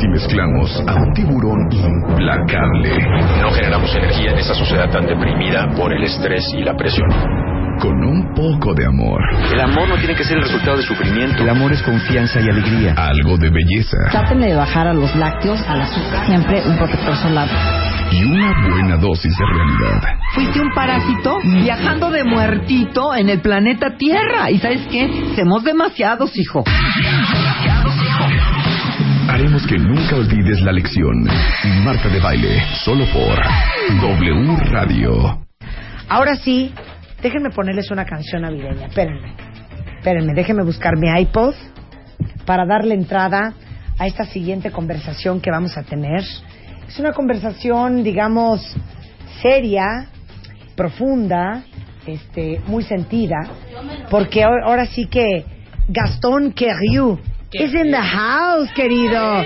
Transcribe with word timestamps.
si 0.00 0.08
mezclamos 0.08 0.82
a 0.86 0.94
un 0.94 1.12
tiburón 1.14 1.68
implacable 1.72 2.90
No 3.40 3.50
generamos 3.50 3.94
energía 3.94 4.30
en 4.32 4.38
esta 4.38 4.54
sociedad 4.54 4.90
tan 4.90 5.06
deprimida 5.06 5.68
por 5.76 5.92
el 5.92 6.02
estrés 6.04 6.44
y 6.56 6.62
la 6.62 6.74
presión. 6.76 7.08
con 7.80 7.92
un 8.04 8.32
poco 8.34 8.72
de 8.74 8.86
amor, 8.86 9.20
El 9.52 9.60
amor 9.60 9.88
no 9.88 9.96
tiene 9.96 10.14
que 10.14 10.24
ser 10.24 10.36
el 10.38 10.42
resultado 10.44 10.78
de 10.78 10.82
sufrimiento. 10.82 11.42
El 11.42 11.50
amor 11.50 11.72
es 11.72 11.82
confianza 11.82 12.40
y 12.40 12.48
alegría. 12.48 12.94
algo 12.96 13.36
de 13.36 13.50
belleza 13.50 13.96
Trátenle 14.10 14.46
de 14.48 14.54
bajar 14.56 14.86
a 14.88 14.94
los 14.94 15.14
lácteos, 15.16 15.60
al 15.68 15.80
azúcar, 15.82 16.26
siempre 16.26 16.62
un 16.66 16.76
protector 16.78 17.14
solar. 17.16 17.48
y 18.12 18.24
una 18.24 18.52
buena 18.70 18.96
dosis 18.96 19.32
de 19.36 19.44
realidad. 19.44 20.18
Fuiste 20.34 20.60
un 20.60 20.70
parásito 20.74 21.38
viajando 21.44 22.10
de 22.10 22.24
muertito 22.24 23.14
en 23.14 23.28
el 23.28 23.40
planeta 23.40 23.96
Tierra. 23.98 24.50
¿Y 24.50 24.58
sabes 24.58 24.86
qué? 24.90 25.10
Somos 25.36 25.64
demasiados, 25.64 26.36
hijo. 26.38 26.64
Haremos 29.28 29.66
que 29.66 29.76
nunca 29.76 30.14
olvides 30.14 30.60
la 30.60 30.70
lección. 30.70 31.24
Marta 31.84 32.08
de 32.08 32.20
baile, 32.20 32.62
solo 32.84 33.04
por 33.12 33.36
W 34.00 34.56
Radio. 34.70 35.40
Ahora 36.08 36.36
sí, 36.36 36.72
déjenme 37.20 37.50
ponerles 37.50 37.90
una 37.90 38.04
canción 38.04 38.42
navideña. 38.42 38.86
Espérenme. 38.86 39.34
Espérenme, 39.98 40.32
déjenme 40.32 40.62
buscar 40.62 40.96
mi 40.96 41.08
iPod 41.20 41.54
para 42.46 42.66
darle 42.66 42.94
entrada 42.94 43.54
a 43.98 44.06
esta 44.06 44.24
siguiente 44.26 44.70
conversación 44.70 45.40
que 45.40 45.50
vamos 45.50 45.76
a 45.76 45.82
tener. 45.82 46.22
Es 46.86 46.98
una 47.00 47.12
conversación, 47.12 48.04
digamos, 48.04 48.60
seria, 49.42 50.06
profunda, 50.76 51.64
este, 52.06 52.60
muy 52.68 52.84
sentida, 52.84 53.38
porque 54.08 54.44
ahora 54.44 54.86
sí 54.86 55.06
que 55.06 55.44
Gastón 55.88 56.52
Queriu 56.52 57.18
es 57.64 57.74
in 57.74 57.90
the 57.90 57.96
house, 57.96 58.70
querido. 58.74 59.44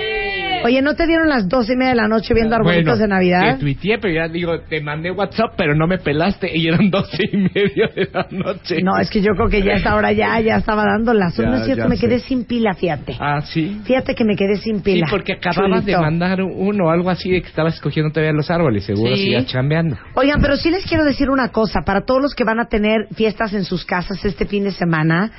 Oye, 0.63 0.79
¿no 0.83 0.93
te 0.93 1.07
dieron 1.07 1.27
las 1.27 1.49
doce 1.49 1.73
y 1.73 1.75
media 1.75 1.89
de 1.89 1.95
la 1.95 2.07
noche 2.07 2.35
viendo 2.35 2.55
arbolitos 2.55 2.99
de 2.99 3.07
Navidad? 3.07 3.55
Te 3.55 3.61
tuiteé, 3.61 3.97
pero 3.97 4.13
ya 4.13 4.27
digo, 4.27 4.59
te 4.69 4.79
mandé 4.79 5.09
WhatsApp, 5.09 5.53
pero 5.57 5.73
no 5.73 5.87
me 5.87 5.97
pelaste 5.97 6.55
y 6.55 6.67
eran 6.67 6.89
doce 6.91 7.17
y 7.31 7.35
media 7.37 7.89
de 7.95 8.07
la 8.13 8.27
noche. 8.29 8.79
No, 8.83 8.95
es 8.99 9.09
que 9.09 9.21
yo 9.21 9.31
creo 9.35 9.49
que 9.49 9.63
ya 9.63 9.73
esta 9.73 9.95
hora 9.95 10.11
ya, 10.11 10.39
ya 10.39 10.57
estaba 10.57 10.83
dando 10.85 11.15
las 11.15 11.35
No 11.39 11.55
es 11.55 11.65
cierto, 11.65 11.89
me 11.89 11.95
sé. 11.95 12.05
quedé 12.07 12.19
sin 12.19 12.45
pila, 12.45 12.75
fíjate. 12.75 13.17
Ah, 13.19 13.41
sí. 13.41 13.81
Fíjate 13.85 14.13
que 14.13 14.23
me 14.23 14.35
quedé 14.35 14.57
sin 14.57 14.77
Sí, 14.77 14.83
pila. 14.83 15.07
porque 15.09 15.33
acababas 15.33 15.83
de 15.83 15.97
mandar 15.97 16.43
uno 16.43 16.85
o 16.85 16.89
algo 16.91 17.09
así 17.09 17.31
de 17.31 17.41
que 17.41 17.47
estabas 17.47 17.73
escogiendo 17.73 18.11
todavía 18.11 18.31
los 18.33 18.51
árboles, 18.51 18.83
seguro, 18.85 19.15
Sí. 19.15 19.23
sigas 19.23 19.47
chambeando. 19.47 19.97
Oigan, 20.13 20.41
pero 20.43 20.57
sí 20.57 20.69
les 20.69 20.85
quiero 20.85 21.03
decir 21.05 21.31
una 21.31 21.47
cosa, 21.49 21.79
para 21.83 22.01
todos 22.05 22.21
los 22.21 22.35
que 22.35 22.43
van 22.43 22.59
a 22.59 22.65
tener 22.65 23.07
fiestas 23.15 23.53
en 23.55 23.63
sus 23.65 23.83
casas 23.83 24.23
este 24.23 24.45
fin 24.45 24.65
de 24.65 24.71
semana, 24.71 25.31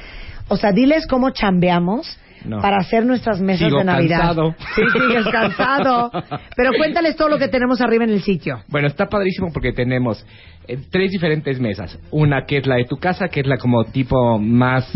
o 0.48 0.56
sea, 0.56 0.72
diles 0.72 1.06
cómo 1.06 1.30
chambeamos 1.30 2.18
No. 2.44 2.60
para 2.60 2.78
hacer 2.78 3.04
nuestras 3.06 3.40
mesas 3.40 3.66
Sigo 3.68 3.78
de 3.78 3.84
Navidad. 3.84 4.18
cansado. 4.18 4.54
Sí, 4.74 4.82
sigues 4.92 5.24
cansado. 5.30 6.10
Pero 6.56 6.70
cuéntales 6.76 7.16
todo 7.16 7.28
lo 7.28 7.38
que 7.38 7.48
tenemos 7.48 7.80
arriba 7.80 8.04
en 8.04 8.10
el 8.10 8.22
sitio. 8.22 8.62
Bueno, 8.68 8.88
está 8.88 9.06
padrísimo 9.06 9.52
porque 9.52 9.72
tenemos 9.72 10.24
eh, 10.68 10.78
tres 10.90 11.10
diferentes 11.10 11.60
mesas. 11.60 11.98
Una 12.10 12.44
que 12.46 12.58
es 12.58 12.66
la 12.66 12.76
de 12.76 12.84
tu 12.84 12.96
casa, 12.96 13.28
que 13.28 13.40
es 13.40 13.46
la 13.46 13.56
como 13.58 13.84
tipo 13.84 14.38
más 14.38 14.90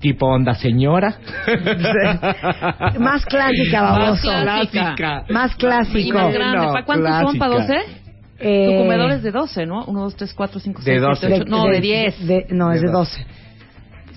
tipo 0.00 0.26
onda 0.26 0.54
señora. 0.54 1.16
Más 3.00 3.24
clásica, 3.26 3.82
baboso. 3.82 4.28
Más 4.30 4.68
clásica. 4.68 5.24
Más 5.28 5.56
clásico. 5.56 5.98
Y 5.98 6.12
más 6.12 6.32
grande. 6.32 6.66
No, 6.66 6.72
¿Para 6.72 6.84
cuántos 6.84 7.14
son? 7.20 7.38
¿Para 7.38 7.54
clásica. 7.56 7.78
12? 7.80 7.98
Eh, 8.40 8.66
Tu 8.70 8.78
comedor 8.84 9.10
es 9.10 9.22
de 9.24 9.30
12, 9.32 9.66
¿no? 9.66 9.84
1, 9.86 10.00
2, 10.00 10.16
3, 10.16 10.34
4, 10.34 10.60
5, 10.60 10.78
De 10.78 10.84
6, 10.84 11.00
12. 11.02 11.26
7, 11.26 11.42
8. 11.42 11.50
No, 11.50 11.66
de 11.66 11.80
10. 11.80 12.26
de- 12.28 12.46
no, 12.50 12.72
es 12.72 12.80
De 12.80 12.86
de 12.86 12.92
12. 12.92 13.26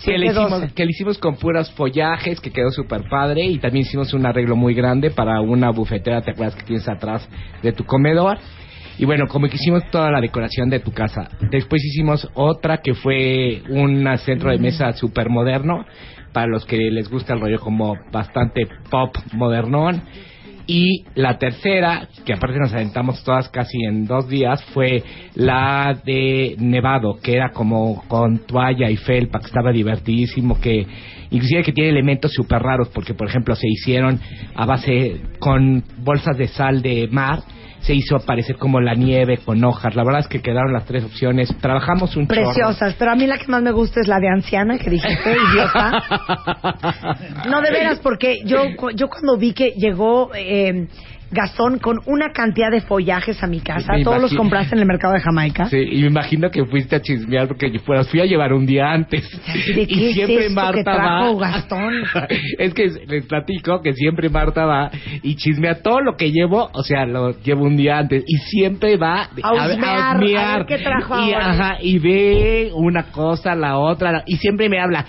Que, 0.04 0.18
le 0.18 0.28
hicimos, 0.28 0.50
12. 0.50 0.74
que 0.74 0.86
le 0.86 0.92
hicimos 0.92 1.18
con 1.18 1.36
puros 1.36 1.72
follajes, 1.72 2.40
que 2.40 2.52
quedó 2.52 2.72
súper 2.72 3.08
padre. 3.10 3.46
Y 3.46 3.60
también 3.60 3.86
hicimos 3.86 4.14
un 4.14 4.26
arreglo 4.26 4.56
muy 4.56 4.74
grande 4.74 5.12
para 5.12 5.42
una 5.42 5.72
bufetera, 5.72 6.22
¿te 6.22 6.32
acuerdas 6.32 6.56
que 6.56 6.64
tienes 6.64 6.88
atrás 6.88 7.28
de 7.62 7.72
tu 7.74 7.84
comedor? 7.86 8.38
Y 8.98 9.06
bueno, 9.06 9.28
como 9.28 9.48
que 9.48 9.56
hicimos 9.56 9.90
toda 9.90 10.12
la 10.12 10.22
decoración 10.22 10.70
de 10.70 10.80
tu 10.80 10.92
casa. 10.92 11.30
Después 11.50 11.84
hicimos 11.84 12.30
otra 12.36 12.78
que 12.78 12.94
fue 12.94 13.64
un 13.70 14.06
centro 14.20 14.52
de 14.52 14.60
mesa 14.60 14.92
súper 14.94 15.30
moderno, 15.30 15.86
para 16.34 16.48
los 16.48 16.66
que 16.66 16.78
les 16.78 17.10
gusta 17.10 17.34
el 17.34 17.42
rollo 17.42 17.60
como 17.60 17.95
bastante 18.11 18.67
pop 18.90 19.16
modernón. 19.34 20.04
Y 20.67 21.05
la 21.16 21.38
tercera, 21.38 22.08
que 22.26 22.33
aparte 22.33 22.60
nos 22.60 22.73
aventamos 22.73 23.23
todas 23.23 23.49
casi 23.49 23.83
en 23.83 24.05
dos 24.05 24.27
días, 24.27 24.64
fue 24.73 25.04
la 25.36 25.98
de 26.05 26.55
Nevado, 26.60 27.17
que 27.22 27.36
era 27.36 27.52
como 27.52 28.04
con 28.08 28.39
toalla 28.45 28.89
y 28.89 28.98
felpa, 28.98 29.39
que 29.39 29.48
estaba 29.48 29.72
divertidísimo, 29.72 30.60
que 30.60 30.86
inclusive 31.31 31.64
que 31.64 31.71
tiene 31.71 31.89
elementos 31.89 32.31
súper 32.31 32.61
raros, 32.61 32.89
porque 32.89 33.14
por 33.14 33.27
ejemplo 33.27 33.55
se 33.55 33.67
hicieron 33.67 34.19
a 34.55 34.65
base 34.65 35.21
con 35.39 35.83
bolsas 35.97 36.37
de 36.37 36.47
sal 36.47 36.81
de 36.81 37.08
mar, 37.11 37.39
se 37.81 37.95
hizo 37.95 38.19
parecer 38.19 38.58
como 38.58 38.80
la 38.80 38.93
nieve 38.93 39.39
con 39.43 39.64
hojas. 39.64 39.95
La 39.95 40.03
verdad 40.03 40.21
es 40.21 40.27
que 40.27 40.42
quedaron 40.42 40.71
las 40.71 40.86
tres 40.86 41.03
opciones. 41.03 41.52
Trabajamos 41.61 42.15
un 42.15 42.27
chorro. 42.27 42.43
Preciosas, 42.43 42.95
pero 42.97 43.11
a 43.11 43.15
mí 43.15 43.25
la 43.25 43.39
que 43.39 43.47
más 43.47 43.64
me 43.64 43.71
gusta 43.71 44.02
es 44.02 44.08
la 44.08 44.19
de 44.19 44.30
anciana 44.30 44.77
que 44.77 44.89
dijiste, 44.92 45.36
idiota. 45.52 46.03
No, 47.49 47.61
de 47.61 47.71
veras, 47.71 47.99
porque 47.99 48.43
yo, 48.45 48.65
yo 48.95 49.08
cuando 49.09 49.37
vi 49.37 49.53
que 49.53 49.71
llegó 49.71 50.30
eh, 50.36 50.87
Gastón 51.31 51.80
con 51.80 51.99
una 52.05 52.30
cantidad 52.33 52.69
de 52.71 52.81
follajes 52.81 53.42
a 53.42 53.47
mi 53.47 53.61
casa, 53.61 53.93
Me 53.93 54.03
todos 54.03 54.21
los 54.21 54.33
compraste 54.33 54.75
en 54.75 54.81
el 54.81 54.86
mercado 54.87 55.14
de 55.14 55.21
Jamaica. 55.21 55.65
Sí, 55.65 55.77
y 55.77 56.02
me 56.02 56.08
imagino 56.08 56.52
que 56.52 56.65
fuiste 56.65 56.95
a 56.97 57.02
chismear 57.02 57.47
porque 57.47 57.71
yo 57.71 57.80
fuera- 57.80 58.03
fui 58.03 58.19
a 58.19 58.25
llevar 58.25 58.52
un 58.53 58.65
día 58.65 58.92
antes. 58.92 59.30
¿De 59.75 59.87
qué 59.87 59.93
y 59.93 60.05
es 60.08 60.14
siempre 60.14 60.45
esto 60.47 60.55
Marta 60.55 60.73
que 60.77 60.83
trajo 60.83 61.39
va. 61.39 61.47
Gastón? 61.52 61.93
es 62.59 62.73
que 62.73 62.87
les 63.08 63.25
platico 63.25 63.81
que 63.81 63.93
siempre 63.93 64.30
Marta 64.30 64.65
va 64.65 64.92
y 65.23 65.36
chismea 65.36 65.81
todo 65.81 66.02
lo 66.02 66.17
que 66.17 66.31
llevo, 66.31 66.69
o 66.73 66.83
sea, 66.83 67.05
lo 67.05 67.31
llevo 67.42 67.63
un 67.63 67.77
día 67.77 67.98
antes 67.99 68.23
y 68.27 68.37
siempre 68.49 68.98
va 68.98 69.30
A 69.42 69.53
husmear, 69.53 70.17
a 70.17 70.58
ver 70.58 70.65
qué 70.67 70.77
trajo 70.80 71.15
y, 71.27 71.33
ahora. 71.33 71.49
ajá, 71.52 71.77
y 71.81 71.99
ve 71.99 72.71
una 72.73 73.03
cosa, 73.11 73.55
la 73.55 73.77
otra, 73.77 74.23
y 74.25 74.36
siempre 74.37 74.67
me 74.69 74.80
habla. 74.80 75.05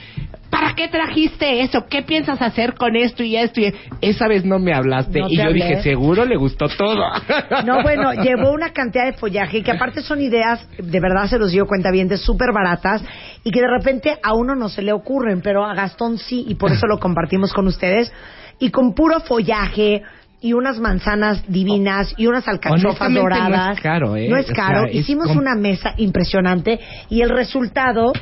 ¿Para 0.72 0.88
qué 0.88 0.88
trajiste 0.88 1.60
eso? 1.62 1.84
¿Qué 1.88 2.02
piensas 2.02 2.40
hacer 2.40 2.74
con 2.74 2.96
esto 2.96 3.22
y 3.22 3.36
esto? 3.36 3.60
Y 3.60 3.74
esa 4.00 4.26
vez 4.26 4.44
no 4.44 4.58
me 4.58 4.72
hablaste 4.72 5.20
No 5.20 5.28
y 5.28 5.36
yo 5.36 5.42
hablé. 5.44 5.54
dije, 5.54 5.82
seguro 5.82 6.24
le 6.24 6.36
gustó 6.36 6.66
todo. 6.68 7.02
No, 7.66 7.82
bueno, 7.82 8.12
llevó 8.14 8.52
una 8.52 8.70
cantidad 8.72 9.04
de 9.04 9.12
follaje 9.12 9.62
que 9.62 9.70
aparte 9.70 10.00
son 10.02 10.20
ideas, 10.20 10.66
de 10.78 11.00
verdad 11.00 11.26
se 11.28 11.38
los 11.38 11.52
dio 11.52 11.66
cuenta 11.66 11.90
bien, 11.90 12.08
de 12.08 12.16
súper 12.16 12.52
baratas 12.52 13.02
y 13.44 13.50
que 13.50 13.60
de 13.60 13.68
repente 13.68 14.16
a 14.22 14.34
uno 14.34 14.54
no 14.54 14.68
se 14.68 14.82
le 14.82 14.92
ocurren, 14.92 15.42
pero 15.42 15.64
a 15.64 15.74
Gastón 15.74 16.18
sí 16.18 16.44
y 16.48 16.54
por 16.54 16.72
eso 16.72 16.86
lo 16.86 16.98
compartimos 17.00 17.52
con 17.52 17.66
ustedes. 17.66 18.12
Y 18.58 18.70
con 18.70 18.94
puro 18.94 19.20
follaje 19.20 20.02
y 20.40 20.54
unas 20.54 20.78
manzanas 20.80 21.44
divinas 21.48 22.14
y 22.16 22.26
unas 22.26 22.48
alcachofas 22.48 22.84
Honestamente, 23.08 23.20
no 23.20 23.34
es 23.36 23.50
doradas. 23.50 23.80
caro, 23.80 24.16
¿eh? 24.16 24.28
No 24.28 24.36
es 24.36 24.50
O 24.50 24.54
sea, 24.54 24.66
caro. 24.66 24.86
es 24.86 24.94
Hicimos 24.96 25.28
una 25.36 25.54
mesa 25.54 25.94
impresionante 25.98 26.80
y 27.08 27.20
el 27.22 27.30
resultado 27.30 28.12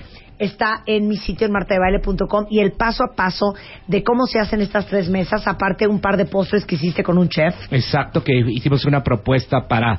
está 0.40 0.82
en 0.86 1.06
mi 1.06 1.16
sitio 1.16 1.46
en 1.46 1.52
martadebaile.com 1.52 2.46
y 2.50 2.58
el 2.58 2.72
paso 2.72 3.04
a 3.04 3.14
paso 3.14 3.54
de 3.86 4.02
cómo 4.02 4.26
se 4.26 4.40
hacen 4.40 4.60
estas 4.60 4.86
tres 4.86 5.08
mesas, 5.08 5.46
aparte 5.46 5.86
un 5.86 6.00
par 6.00 6.16
de 6.16 6.24
postres 6.24 6.64
que 6.64 6.74
hiciste 6.74 7.04
con 7.04 7.18
un 7.18 7.28
chef. 7.28 7.54
Exacto, 7.70 8.24
que 8.24 8.32
hicimos 8.48 8.84
una 8.86 9.02
propuesta 9.02 9.68
para 9.68 9.98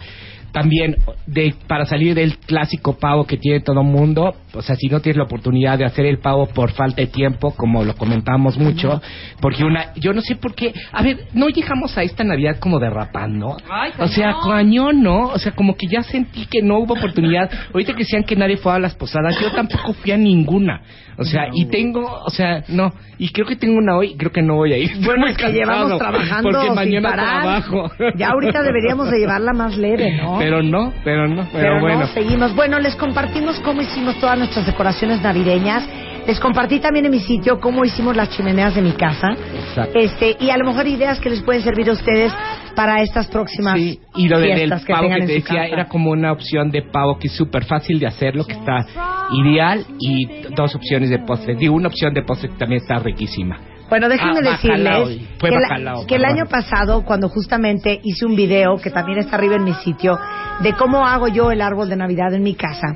también 0.51 0.97
de 1.25 1.53
para 1.67 1.85
salir 1.85 2.15
del 2.15 2.37
clásico 2.37 2.97
pavo 2.97 3.25
que 3.25 3.37
tiene 3.37 3.61
todo 3.61 3.83
mundo, 3.83 4.35
o 4.53 4.61
sea, 4.61 4.75
si 4.75 4.87
no 4.87 4.99
tienes 4.99 5.17
la 5.17 5.23
oportunidad 5.23 5.77
de 5.77 5.85
hacer 5.85 6.05
el 6.05 6.19
pavo 6.19 6.47
por 6.47 6.71
falta 6.71 7.01
de 7.01 7.07
tiempo, 7.07 7.53
como 7.55 7.83
lo 7.83 7.95
comentamos 7.95 8.57
mucho, 8.57 9.01
porque 9.39 9.63
una, 9.63 9.93
yo 9.95 10.13
no 10.13 10.21
sé 10.21 10.35
por 10.35 10.53
qué, 10.55 10.73
a 10.91 11.01
ver, 11.01 11.27
no 11.33 11.49
llegamos 11.49 11.97
a 11.97 12.03
esta 12.03 12.23
Navidad 12.23 12.57
como 12.59 12.79
derrapando, 12.79 13.57
Ay, 13.69 13.91
o 13.97 14.07
sea, 14.07 14.35
cañón. 14.43 14.91
¿no? 15.01 15.27
O 15.27 15.37
sea, 15.37 15.53
como 15.53 15.75
que 15.75 15.87
ya 15.87 16.03
sentí 16.03 16.45
que 16.45 16.61
no 16.61 16.79
hubo 16.79 16.93
oportunidad. 16.93 17.49
Ahorita 17.73 17.93
que 17.93 17.99
decían 17.99 18.23
que 18.23 18.35
nadie 18.35 18.57
fue 18.57 18.73
a 18.73 18.79
las 18.79 18.95
posadas, 18.95 19.39
yo 19.39 19.51
tampoco 19.51 19.93
fui 19.93 20.11
a 20.11 20.17
ninguna, 20.17 20.81
o 21.17 21.23
sea, 21.23 21.49
y 21.53 21.65
tengo, 21.65 22.01
o 22.01 22.29
sea, 22.29 22.63
no, 22.69 22.91
y 23.17 23.29
creo 23.29 23.45
que 23.45 23.55
tengo 23.55 23.77
una 23.77 23.97
hoy, 23.97 24.15
creo 24.17 24.31
que 24.31 24.41
no 24.41 24.55
voy 24.55 24.73
a 24.73 24.77
ir. 24.77 24.91
Bueno, 25.05 25.27
es 25.27 25.37
que 25.37 25.51
llevamos 25.51 25.99
trabajando 25.99 26.49
porque 26.49 26.65
sin 26.65 26.75
mañana 26.75 27.09
parar. 27.09 27.41
trabajo. 27.41 27.91
Ya 28.15 28.29
ahorita 28.29 28.63
deberíamos 28.63 29.11
de 29.11 29.19
llevarla 29.19 29.53
más 29.53 29.77
leve, 29.77 30.17
¿no? 30.17 30.40
Pero 30.43 30.61
no, 30.63 30.93
pero 31.03 31.27
no, 31.27 31.43
pero, 31.51 31.51
Pero 31.53 31.79
bueno. 31.79 31.99
no, 32.01 32.07
seguimos. 32.07 32.55
Bueno, 32.55 32.79
les 32.79 32.95
compartimos 32.95 33.59
cómo 33.59 33.81
hicimos 33.81 34.19
todas 34.19 34.37
nuestras 34.37 34.65
decoraciones 34.65 35.21
navideñas. 35.21 35.87
Les 36.27 36.39
compartí 36.39 36.79
también 36.79 37.05
en 37.05 37.11
mi 37.11 37.19
sitio 37.19 37.59
cómo 37.59 37.83
hicimos 37.83 38.15
las 38.15 38.29
chimeneas 38.29 38.75
de 38.75 38.81
mi 38.83 38.91
casa. 38.91 39.29
Exacto. 39.31 39.97
Este, 39.97 40.37
y 40.39 40.51
a 40.51 40.57
lo 40.57 40.65
mejor 40.65 40.85
ideas 40.87 41.19
que 41.19 41.31
les 41.31 41.41
pueden 41.41 41.63
servir 41.63 41.89
a 41.89 41.93
ustedes 41.93 42.31
para 42.75 43.01
estas 43.01 43.27
próximas 43.27 43.73
Sí, 43.75 43.99
y 44.15 44.27
lo 44.27 44.39
de- 44.39 44.55
del 44.55 44.69
que 44.85 44.93
pavo 44.93 45.09
que 45.09 45.25
te 45.25 45.33
decía 45.33 45.65
era 45.65 45.85
como 45.87 46.11
una 46.11 46.31
opción 46.31 46.69
de 46.69 46.83
pavo 46.83 47.17
que 47.17 47.27
es 47.27 47.33
súper 47.33 47.65
fácil 47.65 47.99
de 47.99 48.05
hacerlo, 48.05 48.45
que 48.45 48.53
está 48.53 48.85
ideal, 49.33 49.83
y 49.99 50.25
dos 50.55 50.75
opciones 50.75 51.09
de 51.09 51.19
postre. 51.19 51.55
Digo, 51.55 51.73
una 51.75 51.87
opción 51.87 52.13
de 52.13 52.21
postre 52.21 52.49
que 52.49 52.55
también 52.57 52.81
está 52.81 52.99
riquísima. 52.99 53.57
Bueno, 53.91 54.07
déjenme 54.07 54.39
Ah, 54.39 54.51
decirles 54.51 55.27
que, 55.37 55.49
la- 55.49 55.59
bacalao, 55.59 56.07
que 56.07 56.15
el 56.15 56.23
año 56.25 56.45
pasado, 56.45 57.03
cuando 57.03 57.27
justamente 57.27 57.99
hice 58.01 58.25
un 58.25 58.37
video, 58.37 58.77
que 58.77 58.89
también 58.89 59.19
está 59.19 59.35
arriba 59.35 59.57
en 59.57 59.65
mi 59.65 59.73
sitio, 59.73 60.17
de 60.61 60.73
cómo 60.73 61.05
hago 61.05 61.27
yo 61.27 61.51
el 61.51 61.61
árbol 61.61 61.89
de 61.89 61.97
Navidad 61.97 62.33
en 62.33 62.41
mi 62.41 62.55
casa, 62.55 62.95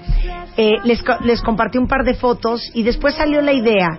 eh, 0.55 0.71
les, 0.85 1.03
les 1.25 1.41
compartí 1.41 1.77
un 1.77 1.87
par 1.89 2.05
de 2.05 2.13
fotos 2.13 2.71
y 2.73 2.83
después 2.83 3.13
salió 3.15 3.41
la 3.41 3.51
idea 3.51 3.89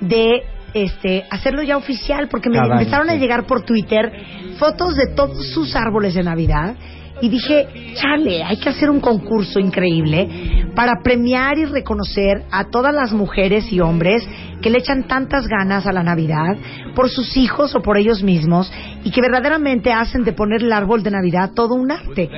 de 0.00 0.42
este, 0.74 1.24
hacerlo 1.30 1.62
ya 1.62 1.76
oficial, 1.76 2.26
porque 2.28 2.48
me 2.48 2.56
Cada 2.56 2.66
año, 2.66 2.80
empezaron 2.80 3.10
a 3.10 3.14
llegar 3.14 3.44
por 3.44 3.62
Twitter 3.62 4.10
fotos 4.58 4.96
de 4.96 5.06
todos 5.14 5.46
sus 5.54 5.76
árboles 5.76 6.14
de 6.14 6.24
Navidad. 6.24 6.74
Y 7.22 7.28
dije, 7.28 7.94
chale, 7.94 8.42
hay 8.42 8.56
que 8.56 8.68
hacer 8.68 8.90
un 8.90 9.00
concurso 9.00 9.58
increíble 9.58 10.70
para 10.74 11.02
premiar 11.02 11.58
y 11.58 11.64
reconocer 11.64 12.44
a 12.50 12.64
todas 12.70 12.94
las 12.94 13.12
mujeres 13.12 13.72
y 13.72 13.80
hombres 13.80 14.26
que 14.62 14.70
le 14.70 14.78
echan 14.78 15.04
tantas 15.04 15.46
ganas 15.46 15.86
a 15.86 15.92
la 15.92 16.02
Navidad 16.02 16.56
por 16.94 17.08
sus 17.08 17.36
hijos 17.36 17.74
o 17.74 17.82
por 17.82 17.96
ellos 17.96 18.22
mismos 18.22 18.72
y 19.04 19.10
que 19.10 19.20
verdaderamente 19.20 19.92
hacen 19.92 20.24
de 20.24 20.32
poner 20.32 20.62
el 20.62 20.72
árbol 20.72 21.02
de 21.02 21.10
Navidad 21.10 21.52
todo 21.54 21.74
un 21.74 21.90
arte. 21.90 22.30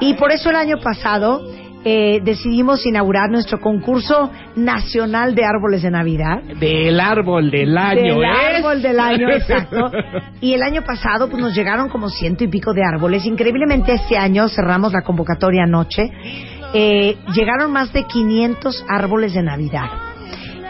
Y 0.00 0.14
por 0.14 0.32
eso 0.32 0.50
el 0.50 0.56
año 0.56 0.78
pasado 0.82 1.42
eh, 1.84 2.20
decidimos 2.24 2.84
inaugurar 2.86 3.30
nuestro 3.30 3.60
concurso 3.60 4.30
nacional 4.56 5.34
de 5.34 5.44
árboles 5.44 5.82
de 5.82 5.90
Navidad. 5.90 6.42
Del 6.42 6.98
árbol 6.98 7.50
del 7.50 7.76
año, 7.78 8.16
Del 8.16 8.24
¿eh? 8.24 8.56
árbol 8.56 8.82
del 8.82 8.98
año, 8.98 9.30
exacto. 9.32 9.90
Y 10.40 10.54
el 10.54 10.62
año 10.62 10.82
pasado 10.82 11.28
pues 11.28 11.42
nos 11.42 11.54
llegaron 11.54 11.88
como 11.88 12.08
ciento 12.08 12.44
y 12.44 12.48
pico 12.48 12.72
de 12.72 12.82
árboles. 12.82 13.24
Increíblemente 13.24 13.94
este 13.94 14.16
año 14.16 14.48
cerramos 14.48 14.92
la 14.92 15.02
convocatoria 15.02 15.64
anoche. 15.64 16.10
Eh, 16.74 17.16
llegaron 17.34 17.72
más 17.72 17.92
de 17.92 18.04
500 18.04 18.84
árboles 18.88 19.34
de 19.34 19.42
Navidad. 19.42 19.86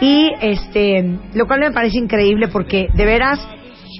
Y 0.01 0.31
este, 0.41 1.19
lo 1.35 1.47
cual 1.47 1.61
me 1.61 1.73
parece 1.73 1.99
increíble 1.99 2.49
porque 2.49 2.89
de 2.95 3.05
veras 3.05 3.41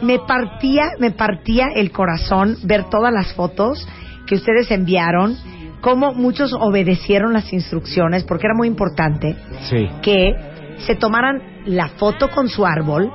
me 0.03 0.19
partía, 0.21 0.91
me 0.99 1.11
partía 1.11 1.69
el 1.75 1.91
corazón 1.91 2.57
ver 2.63 2.85
todas 2.85 3.13
las 3.13 3.33
fotos 3.35 3.87
que 4.27 4.37
ustedes 4.37 4.71
enviaron, 4.71 5.37
cómo 5.81 6.13
muchos 6.13 6.53
obedecieron 6.53 7.33
las 7.33 7.53
instrucciones, 7.53 8.25
porque 8.25 8.47
era 8.47 8.55
muy 8.57 8.69
importante 8.69 9.37
Sí. 9.69 9.89
que 10.03 10.35
se 10.79 10.95
tomaran 10.95 11.43
la 11.67 11.89
foto 11.89 12.31
con 12.31 12.49
su 12.49 12.65
árbol 12.65 13.11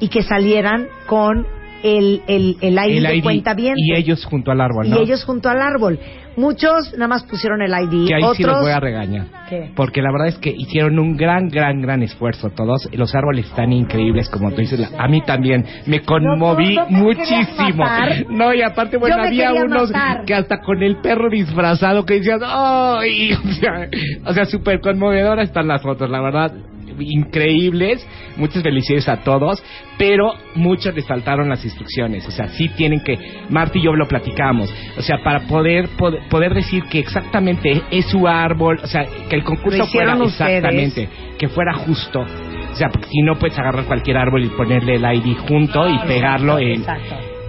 y 0.00 0.08
que 0.08 0.22
salieran 0.22 0.86
con 1.06 1.46
el, 1.82 2.22
el, 2.26 2.56
el 2.60 2.72
ID 2.74 2.96
El 2.98 3.02
de 3.04 3.16
ID 3.16 3.22
cuenta 3.22 3.54
bien. 3.54 3.74
y 3.76 3.94
ellos 3.94 4.24
junto 4.24 4.50
al 4.50 4.60
árbol, 4.60 4.86
Y 4.86 4.90
¿no? 4.90 4.98
ellos 5.00 5.24
junto 5.24 5.48
al 5.48 5.60
árbol. 5.60 5.98
Muchos 6.36 6.92
nada 6.92 7.08
más 7.08 7.24
pusieron 7.24 7.60
el 7.62 7.70
ID, 7.72 8.06
que 8.06 8.14
ahí 8.14 8.22
otros... 8.22 8.36
sí 8.36 8.44
los 8.44 8.60
voy 8.60 8.70
a 8.70 8.78
regañar. 8.78 9.26
¿Qué? 9.48 9.72
Porque 9.74 10.00
la 10.00 10.12
verdad 10.12 10.28
es 10.28 10.38
que 10.38 10.54
hicieron 10.56 10.96
un 11.00 11.16
gran, 11.16 11.48
gran, 11.48 11.80
gran 11.80 12.00
esfuerzo 12.04 12.50
todos. 12.50 12.88
Los 12.92 13.12
árboles 13.16 13.46
están 13.46 13.72
increíbles, 13.72 14.28
como 14.28 14.52
tú 14.52 14.60
dices. 14.60 14.88
A 14.96 15.08
mí 15.08 15.20
también 15.22 15.64
me 15.86 16.00
conmoví 16.02 16.76
No, 16.76 16.84
no 16.90 16.98
muchísimo. 16.98 17.84
No, 18.30 18.54
y 18.54 18.62
aparte, 18.62 18.98
bueno, 18.98 19.16
había 19.20 19.52
unos 19.52 19.90
matar. 19.90 20.24
que 20.26 20.34
hasta 20.34 20.60
con 20.60 20.80
el 20.80 20.98
perro 21.00 21.28
disfrazado 21.28 22.04
que 22.06 22.14
decían, 22.14 22.38
¡ay! 22.44 23.32
O 23.48 23.52
sea, 23.60 23.88
o 24.26 24.32
sea, 24.32 24.44
súper 24.44 24.78
conmovedoras 24.80 25.48
están 25.48 25.66
las 25.66 25.82
fotos, 25.82 26.08
la 26.08 26.20
verdad. 26.20 26.52
Increíbles, 27.00 28.06
muchas 28.36 28.62
felicidades 28.62 29.08
a 29.08 29.18
todos, 29.18 29.62
pero 29.98 30.32
muchos 30.54 30.94
les 30.94 31.06
faltaron 31.06 31.48
las 31.48 31.64
instrucciones, 31.64 32.26
o 32.26 32.30
sea, 32.30 32.48
sí 32.48 32.68
tienen 32.70 33.00
que, 33.00 33.18
Marta 33.50 33.78
y 33.78 33.82
yo 33.82 33.94
lo 33.94 34.06
platicamos, 34.06 34.72
o 34.96 35.02
sea, 35.02 35.18
para 35.22 35.46
poder 35.46 35.88
poder, 35.96 36.22
poder 36.28 36.54
decir 36.54 36.84
que 36.84 36.98
exactamente 36.98 37.82
es 37.90 38.06
su 38.06 38.26
árbol, 38.26 38.80
o 38.82 38.86
sea, 38.86 39.06
que 39.28 39.36
el 39.36 39.44
concurso 39.44 39.86
fuera 39.86 40.14
ustedes. 40.14 40.58
exactamente, 40.58 41.08
que 41.38 41.48
fuera 41.48 41.74
justo, 41.74 42.20
o 42.20 42.76
sea, 42.76 42.88
porque 42.90 43.08
si 43.08 43.22
no 43.22 43.38
puedes 43.38 43.58
agarrar 43.58 43.84
cualquier 43.84 44.16
árbol 44.16 44.44
y 44.44 44.48
ponerle 44.48 44.96
el 44.96 45.04
ID 45.04 45.36
junto 45.48 45.88
y 45.88 45.98
pegarlo 46.06 46.58
en, 46.58 46.84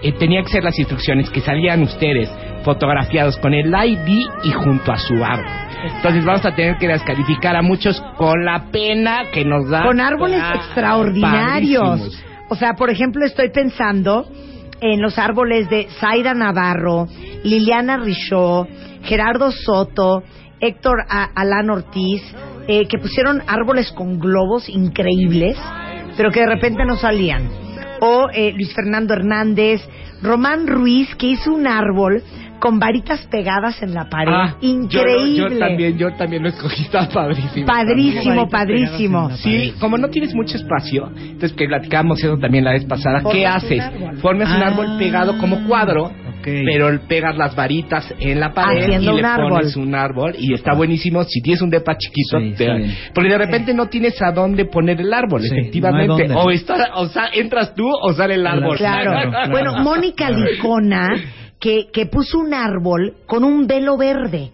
eh, 0.02 0.12
tenía 0.14 0.42
que 0.42 0.50
ser 0.50 0.64
las 0.64 0.78
instrucciones 0.80 1.30
que 1.30 1.42
salían 1.42 1.84
ustedes 1.84 2.30
fotografiados 2.64 3.38
con 3.38 3.54
el 3.54 3.68
ID 3.74 4.18
y 4.44 4.52
junto 4.52 4.92
a 4.92 4.98
su 4.98 5.24
árbol. 5.24 5.46
Entonces 5.96 6.26
vamos 6.26 6.46
a 6.46 6.54
tener 6.56 6.78
que 6.78 6.88
descalificar 6.88 7.56
a 7.56 7.62
muchos 7.62 8.02
con 8.18 8.44
la 8.44 8.66
pena 8.72 9.24
que 9.34 9.46
nos 9.46 9.70
da. 9.70 9.84
con 9.84 10.00
árboles 10.02 10.42
Ah, 10.44 10.56
extraordinarios. 10.56 11.82
padrísimos. 11.84 12.24
O 12.50 12.56
sea, 12.56 12.74
por 12.74 12.90
ejemplo, 12.90 13.26
estoy 13.26 13.50
pensando 13.52 14.28
en 14.82 15.02
los 15.02 15.18
árboles 15.20 15.70
de 15.70 15.88
Zaira 16.00 16.34
Navarro, 16.34 17.08
Liliana 17.44 17.98
Richaud, 17.98 18.66
Gerardo 19.04 19.52
Soto, 19.52 20.24
Héctor 20.60 21.06
A- 21.10 21.30
Alán 21.36 21.70
Ortiz, 21.70 22.22
eh, 22.68 22.86
que 22.88 22.98
pusieron 22.98 23.42
árboles 23.48 23.92
con 23.94 24.20
globos 24.20 24.68
increíbles, 24.70 25.58
pero 26.18 26.32
que 26.32 26.42
de 26.42 26.48
repente 26.48 26.84
no 26.86 26.96
salían. 26.98 27.50
O 28.02 28.28
eh, 28.34 28.52
Luis 28.54 28.74
Fernando 28.74 29.14
Hernández, 29.14 29.82
Román 30.22 30.68
Ruiz, 30.68 31.14
que 31.16 31.28
hizo 31.28 31.52
un 31.54 31.68
árbol 31.68 32.22
con 32.60 32.80
varitas 32.80 33.26
pegadas 33.28 33.82
en 33.82 33.94
la 33.94 34.10
pared. 34.10 34.32
Ah, 34.34 34.56
Increíble. 34.62 35.36
Yo, 35.56 35.60
también, 35.60 35.98
yo 35.98 36.14
también 36.14 36.44
lo 36.44 36.50
escogí, 36.50 36.84
está 36.84 37.08
padrísimo. 37.10 37.66
Padrísimo, 37.66 38.50
padrísimo. 38.50 39.30
Sí, 39.38 39.74
como 39.80 39.98
no 39.98 40.10
tienes 40.10 40.34
mucho 40.36 40.58
espacio, 40.58 41.10
entonces 41.18 41.54
que 41.54 41.68
platicamos 41.68 42.20
eso 42.24 42.38
también 42.38 42.64
la 42.64 42.72
vez 42.72 42.86
pasada, 42.86 43.20
¿qué 43.20 43.24
Formas 43.24 43.64
un 43.64 43.68
haces? 43.68 43.80
árbol. 43.82 44.18
Formas 44.18 44.50
un 44.56 44.64
Ah, 44.64 44.68
árbol 44.68 44.98
pegado 44.98 45.38
como 45.38 45.66
cuadro, 45.68 46.06
ok. 46.06 46.48
pero 46.66 47.00
pegas 47.08 47.36
las 47.38 47.56
varitas 47.56 48.14
en 48.20 48.40
la 48.40 48.54
pared 48.54 48.84
Haciendo 48.84 49.12
y 49.12 49.16
un 49.16 49.22
le 49.22 49.28
árbol. 49.28 49.50
pones 49.50 49.76
un 49.76 49.96
árbol 49.96 50.36
y 50.38 50.54
está 50.54 50.74
buenísimo. 50.74 51.24
Si 51.24 51.42
tienes 51.42 51.62
un 51.62 51.70
depa 51.70 51.98
chiquito, 51.98 52.40
Sí, 52.40 52.54
te- 52.58 52.96
porque 53.14 53.30
de 53.30 53.38
repente 53.38 53.74
no 53.74 53.88
tienes 53.88 54.22
a 54.22 54.32
dónde 54.32 54.66
poner 54.66 55.00
el 55.02 55.14
árbol, 55.14 55.42
Sí, 55.42 55.50
efectivamente. 55.52 56.28
no 56.28 56.40
o 56.42 56.52
está, 56.52 56.92
o 56.96 57.08
sea, 57.08 57.30
entras 57.34 57.74
tú 57.76 57.88
o 57.90 58.14
sale 58.14 58.36
el 58.36 58.46
árbol. 58.46 58.78
Claro. 58.78 59.12
Claro. 59.30 59.52
Bueno, 59.52 59.78
Mónica 59.84 60.30
Licona, 60.30 61.08
que, 61.60 61.88
que 61.92 62.06
puso 62.06 62.40
un 62.40 62.54
árbol 62.54 63.16
con 63.26 63.44
un 63.44 63.68
velo 63.68 63.98
verde. 63.98 64.52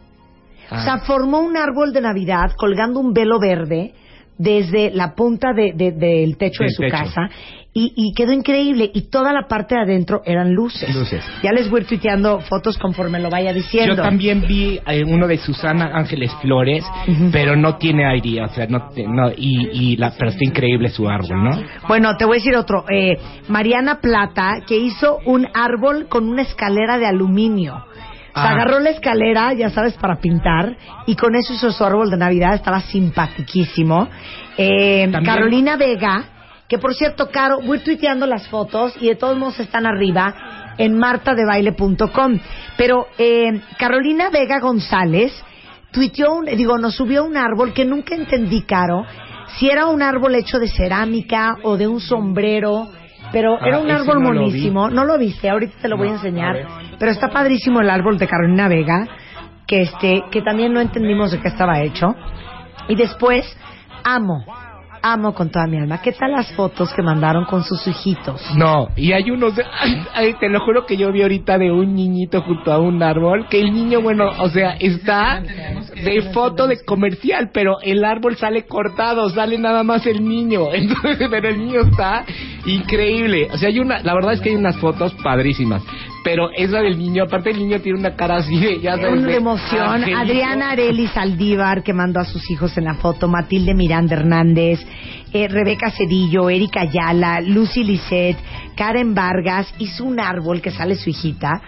O 0.71 0.79
sea, 0.79 0.93
Ah. 0.95 1.03
formó 1.05 1.39
un 1.39 1.55
árbol 1.57 1.93
de 1.93 2.01
Navidad 2.01 2.51
colgando 2.57 2.99
un 2.99 3.13
velo 3.13 3.39
verde 3.39 3.93
desde 4.37 4.91
la 4.91 5.13
punta 5.13 5.53
de- 5.53 5.73
de- 5.73 5.91
del 5.91 6.37
techo 6.37 6.63
de 6.63 6.69
su 6.71 6.81
techo. 6.81 6.91
casa 6.97 7.29
y, 7.77 7.91
y 7.93 8.13
quedó 8.13 8.31
increíble. 8.31 8.89
Y 8.93 9.09
toda 9.09 9.33
la 9.33 9.47
parte 9.49 9.75
de 9.75 9.81
adentro 9.81 10.21
eran 10.25 10.53
luces. 10.53 10.95
Luces. 10.95 11.21
Ya 11.43 11.51
les 11.51 11.69
voy 11.69 11.79
a 11.79 11.81
ir 11.81 11.87
tuiteando 11.89 12.39
fotos 12.39 12.77
conforme 12.77 13.19
lo 13.19 13.29
vaya 13.29 13.51
diciendo. 13.51 13.95
Yo 13.97 14.01
también 14.01 14.45
vi 14.47 14.79
eh, 14.87 15.03
uno 15.05 15.27
de 15.27 15.37
Susana 15.37 15.91
Ángeles 15.93 16.31
Flores, 16.41 16.85
pero 17.33 17.57
no 17.57 17.75
tiene 17.75 18.05
aire, 18.07 18.41
o 18.43 18.47
sea, 18.47 18.65
no, 18.67 18.89
y, 19.35 19.67
y 19.73 19.97
la, 19.97 20.11
pero 20.17 20.29
está 20.31 20.45
increíble 20.45 20.87
su 20.89 21.09
árbol, 21.09 21.43
¿no? 21.43 21.51
Bueno, 21.89 22.15
te 22.17 22.23
voy 22.23 22.37
a 22.37 22.39
decir 22.39 22.55
otro. 22.55 22.85
Eh, 22.89 23.17
Mariana 23.49 23.99
Plata, 23.99 24.61
que 24.65 24.77
hizo 24.77 25.19
un 25.25 25.45
árbol 25.53 26.07
con 26.07 26.29
una 26.29 26.43
escalera 26.43 26.97
de 26.97 27.07
aluminio. 27.07 27.75
O 27.75 28.41
sea, 28.41 28.49
Ah. 28.49 28.53
agarró 28.53 28.79
la 28.79 28.89
escalera, 28.91 29.53
ya 29.53 29.69
sabes, 29.69 29.93
para 29.95 30.17
pintar, 30.19 30.75
y 31.07 31.15
con 31.15 31.35
eso 31.35 31.53
hizo 31.53 31.71
su 31.71 31.83
árbol 31.83 32.09
de 32.09 32.17
Navidad, 32.17 32.53
estaba 32.53 32.81
simpatiquísimo. 32.81 34.07
Eh, 34.57 35.09
Carolina 35.25 35.77
Vega, 35.77 36.23
que 36.67 36.77
por 36.79 36.93
cierto, 36.95 37.29
Caro, 37.31 37.59
voy 37.61 37.79
tuiteando 37.79 38.25
las 38.25 38.47
fotos 38.49 38.93
y 38.99 39.07
de 39.09 39.15
todos 39.15 39.37
modos 39.37 39.59
están 39.59 39.85
arriba 39.85 40.33
en 40.77 40.97
martadebaile.com. 40.97 42.39
Pero 42.77 43.07
eh, 43.17 43.61
Carolina 43.77 44.29
Vega 44.29 44.59
González 44.59 45.31
tuiteó, 45.91 46.33
un- 46.33 46.45
digo, 46.45 46.77
nos 46.77 46.95
subió 46.95 47.23
un 47.23 47.37
árbol 47.37 47.73
que 47.73 47.85
nunca 47.85 48.15
entendí, 48.15 48.63
Caro, 48.63 49.05
si 49.57 49.69
era 49.69 49.85
un 49.87 50.01
árbol 50.01 50.35
hecho 50.35 50.59
de 50.59 50.67
cerámica 50.67 51.55
o 51.63 51.77
de 51.77 51.87
un 51.87 51.99
sombrero, 52.01 52.89
pero 53.31 53.55
Ah, 53.55 53.67
era 53.67 53.79
un 53.79 53.89
árbol 53.91 54.21
no 54.21 54.33
lo 54.33 54.39
monísimo. 54.41 54.89
No 54.89 55.05
lo 55.05 55.17
viste, 55.17 55.49
ahorita 55.49 55.75
te 55.81 55.87
lo 55.87 55.97
voy 55.97 56.09
a 56.09 56.13
enseñar. 56.13 56.57
a. 56.57 56.79
Pero 56.99 57.11
está 57.11 57.29
padrísimo 57.29 57.79
el 57.81 57.89
árbol 57.89 58.17
de 58.17 58.27
Carolina 58.27 58.67
Vega, 58.67 59.07
que 59.67 59.81
este, 59.83 60.23
que 60.31 60.41
también 60.41 60.73
no 60.73 60.81
entendimos 60.81 61.31
de 61.31 61.39
qué 61.39 61.47
estaba 61.47 61.81
hecho. 61.81 62.15
Y 62.87 62.95
después, 62.95 63.45
amo, 64.03 64.43
amo 65.05 65.35
con 65.35 65.51
toda 65.51 65.67
mi 65.67 65.77
alma. 65.77 66.01
¿Qué 66.01 66.11
tal 66.13 66.31
las 66.31 66.51
fotos 66.53 66.91
que 66.93 67.03
mandaron 67.03 67.45
con 67.45 67.63
sus 67.63 67.85
hijitos? 67.87 68.41
No, 68.55 68.89
y 68.95 69.11
hay 69.11 69.29
unos, 69.29 69.53
ay, 70.13 70.33
te 70.39 70.49
lo 70.49 70.59
juro 70.61 70.87
que 70.87 70.97
yo 70.97 71.11
vi 71.11 71.21
ahorita 71.21 71.59
de 71.59 71.71
un 71.71 71.93
niñito 71.93 72.41
junto 72.41 72.73
a 72.73 72.79
un 72.79 73.01
árbol, 73.03 73.47
que 73.47 73.59
el 73.59 73.71
niño, 73.71 74.01
bueno, 74.01 74.31
o 74.39 74.49
sea, 74.49 74.71
está 74.79 75.43
de 76.03 76.21
foto 76.33 76.65
de 76.67 76.83
comercial, 76.83 77.51
pero 77.53 77.79
el 77.81 78.03
árbol 78.03 78.35
sale 78.35 78.65
cortado, 78.65 79.29
sale 79.29 79.59
nada 79.59 79.83
más 79.83 80.07
el 80.07 80.27
niño, 80.27 80.69
entonces, 80.73 81.27
pero 81.29 81.49
el 81.49 81.59
niño 81.59 81.81
está 81.81 82.25
increíble, 82.65 83.49
o 83.53 83.57
sea, 83.57 83.69
hay 83.69 83.79
una, 83.79 83.99
la 83.99 84.15
verdad 84.15 84.33
es 84.33 84.41
que 84.41 84.49
hay 84.49 84.55
unas 84.55 84.77
fotos 84.77 85.13
padrísimas, 85.23 85.83
pero 86.25 86.49
esa 86.57 86.79
del 86.81 86.97
niño, 86.97 87.25
aparte 87.25 87.51
el 87.51 87.59
niño 87.59 87.79
tiene 87.81 87.99
una 87.99 88.15
cara 88.15 88.37
así 88.37 88.57
de, 88.59 88.79
ya 88.81 88.95
sabes, 88.97 89.11
Una 89.19 89.27
de 89.27 89.35
emoción. 89.35 89.87
angelito. 89.87 90.17
Adriana 90.19 90.71
Areli 90.71 91.05
Saldívar, 91.07 91.83
que 91.83 91.93
mandó 91.93 92.19
a 92.19 92.25
sus 92.25 92.49
hijos 92.49 92.75
en 92.79 92.85
la 92.85 92.95
foto. 92.95 93.27
Matilde 93.27 93.75
Miranda 93.75 94.15
Hernández. 94.15 94.79
eh, 95.31 95.47
Rebeca 95.47 95.91
Cedillo. 95.91 96.49
Erika 96.49 96.81
Ayala. 96.81 97.41
Lucy 97.41 97.83
Lisset. 97.83 98.37
Karen 98.75 99.13
Vargas. 99.13 99.71
Hizo 99.77 100.03
un 100.03 100.19
árbol 100.19 100.61
que 100.61 100.71
sale 100.71 100.95
su 100.95 101.11
hijita. 101.11 101.61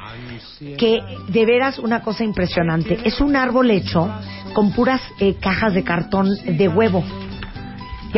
Que 0.76 1.02
de 1.28 1.46
veras 1.46 1.78
una 1.78 2.02
cosa 2.02 2.24
impresionante. 2.24 2.98
Es 3.06 3.22
un 3.22 3.36
árbol 3.36 3.70
hecho 3.70 4.10
con 4.54 4.72
puras 4.74 5.02
eh, 5.20 5.36
cajas 5.40 5.76
de 5.76 5.84
cartón 5.84 6.30
de 6.46 6.68
huevo. 6.68 7.04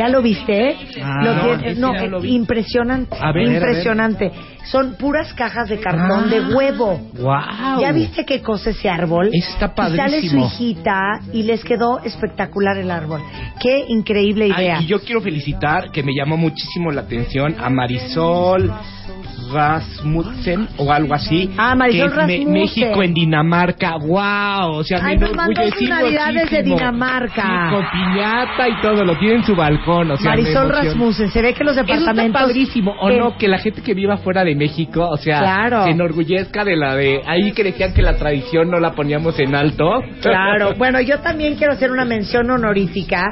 ¿Ya 0.00 0.08
lo 0.08 0.22
viste? 0.22 0.76
Ah, 1.02 1.22
Lo 1.22 1.34
no, 1.34 1.42
tiene- 1.58 1.74
no, 1.78 1.92
no 1.92 2.06
lo 2.06 2.18
eh, 2.18 2.22
vi. 2.22 2.34
impresionante. 2.34 3.14
A 3.20 3.32
ver, 3.32 3.46
a 3.46 3.50
ver. 3.50 3.52
impresionante. 3.54 4.32
Son 4.64 4.94
puras 4.96 5.32
cajas 5.34 5.68
de 5.68 5.78
cartón 5.78 6.24
Ah. 6.26 6.28
de 6.30 6.54
huevo. 6.54 7.00
Wow. 7.18 7.80
¿Ya 7.82 7.92
viste 7.92 8.24
qué 8.24 8.40
cosa 8.40 8.70
ese 8.70 8.88
árbol? 8.88 9.28
Está 9.32 9.66
Y 9.66 9.76
sale 9.76 9.92
su 9.92 9.96
padrísimo. 9.96 10.46
hijita 10.46 11.20
y 11.34 11.42
les 11.42 11.62
quedó 11.64 11.98
espectacular 12.02 12.78
el 12.78 12.90
árbol. 12.90 13.20
Qué 13.60 13.84
increíble 13.88 14.46
idea. 14.48 14.78
Ay, 14.78 14.84
y 14.84 14.86
yo 14.86 15.00
quiero 15.00 15.20
felicitar 15.20 15.90
que 15.90 16.02
me 16.02 16.12
llamó 16.14 16.36
muchísimo 16.38 16.90
la 16.90 17.02
atención 17.02 17.56
a 17.60 17.68
Marisol 17.68 18.72
Rasmussen 19.52 20.68
o 20.78 20.92
algo 20.92 21.14
así. 21.14 21.50
Ah, 21.58 21.74
Marisol 21.74 22.12
que 22.26 22.36
es. 22.42 22.46
México 22.46 23.02
en 23.02 23.14
Dinamarca. 23.14 23.96
¡Wow! 23.96 24.76
O 24.78 24.84
sea, 24.84 25.00
Ay, 25.02 25.18
me 25.18 25.30
mandó 25.32 25.62
sus 25.72 25.88
navidades 25.88 26.50
de. 26.50 26.62
Dinamarca. 26.62 27.42
Sí, 27.42 27.74
con 27.74 27.84
piñata 27.90 28.68
y 28.68 28.80
todo, 28.80 29.04
lo 29.04 29.18
tiene 29.18 29.36
en 29.36 29.44
su 29.44 29.56
balcón. 29.56 29.89
O 29.98 30.16
sea, 30.16 30.30
me 30.34 30.42
Marisol. 30.42 30.68
Rasmussen, 30.70 31.30
se 31.30 31.42
ve 31.42 31.52
que 31.54 31.64
los 31.64 31.72
Eso 31.76 31.80
está 31.82 31.96
departamentos... 31.96 32.42
padrísimo, 32.42 32.92
o 33.00 33.10
no, 33.10 33.36
que 33.36 33.48
la 33.48 33.58
gente 33.58 33.82
que 33.82 33.94
viva 33.94 34.16
fuera 34.18 34.44
de 34.44 34.54
México, 34.54 35.08
o 35.08 35.16
sea, 35.16 35.38
Claro. 35.40 35.84
se 35.84 35.90
enorgullezca 35.90 36.64
de 36.64 36.76
la 36.76 36.94
de 36.94 37.20
ahí 37.26 37.52
que 37.52 37.64
decían 37.64 37.92
que 37.92 38.02
la 38.02 38.16
tradición 38.16 38.70
no 38.70 38.78
la 38.78 38.92
poníamos 38.92 39.38
en 39.38 39.54
alto. 39.54 40.02
Claro, 40.22 40.74
bueno, 40.78 41.00
yo 41.00 41.18
también 41.20 41.56
quiero 41.56 41.72
hacer 41.72 41.90
una 41.90 42.04
mención 42.04 42.50
honorífica 42.50 43.22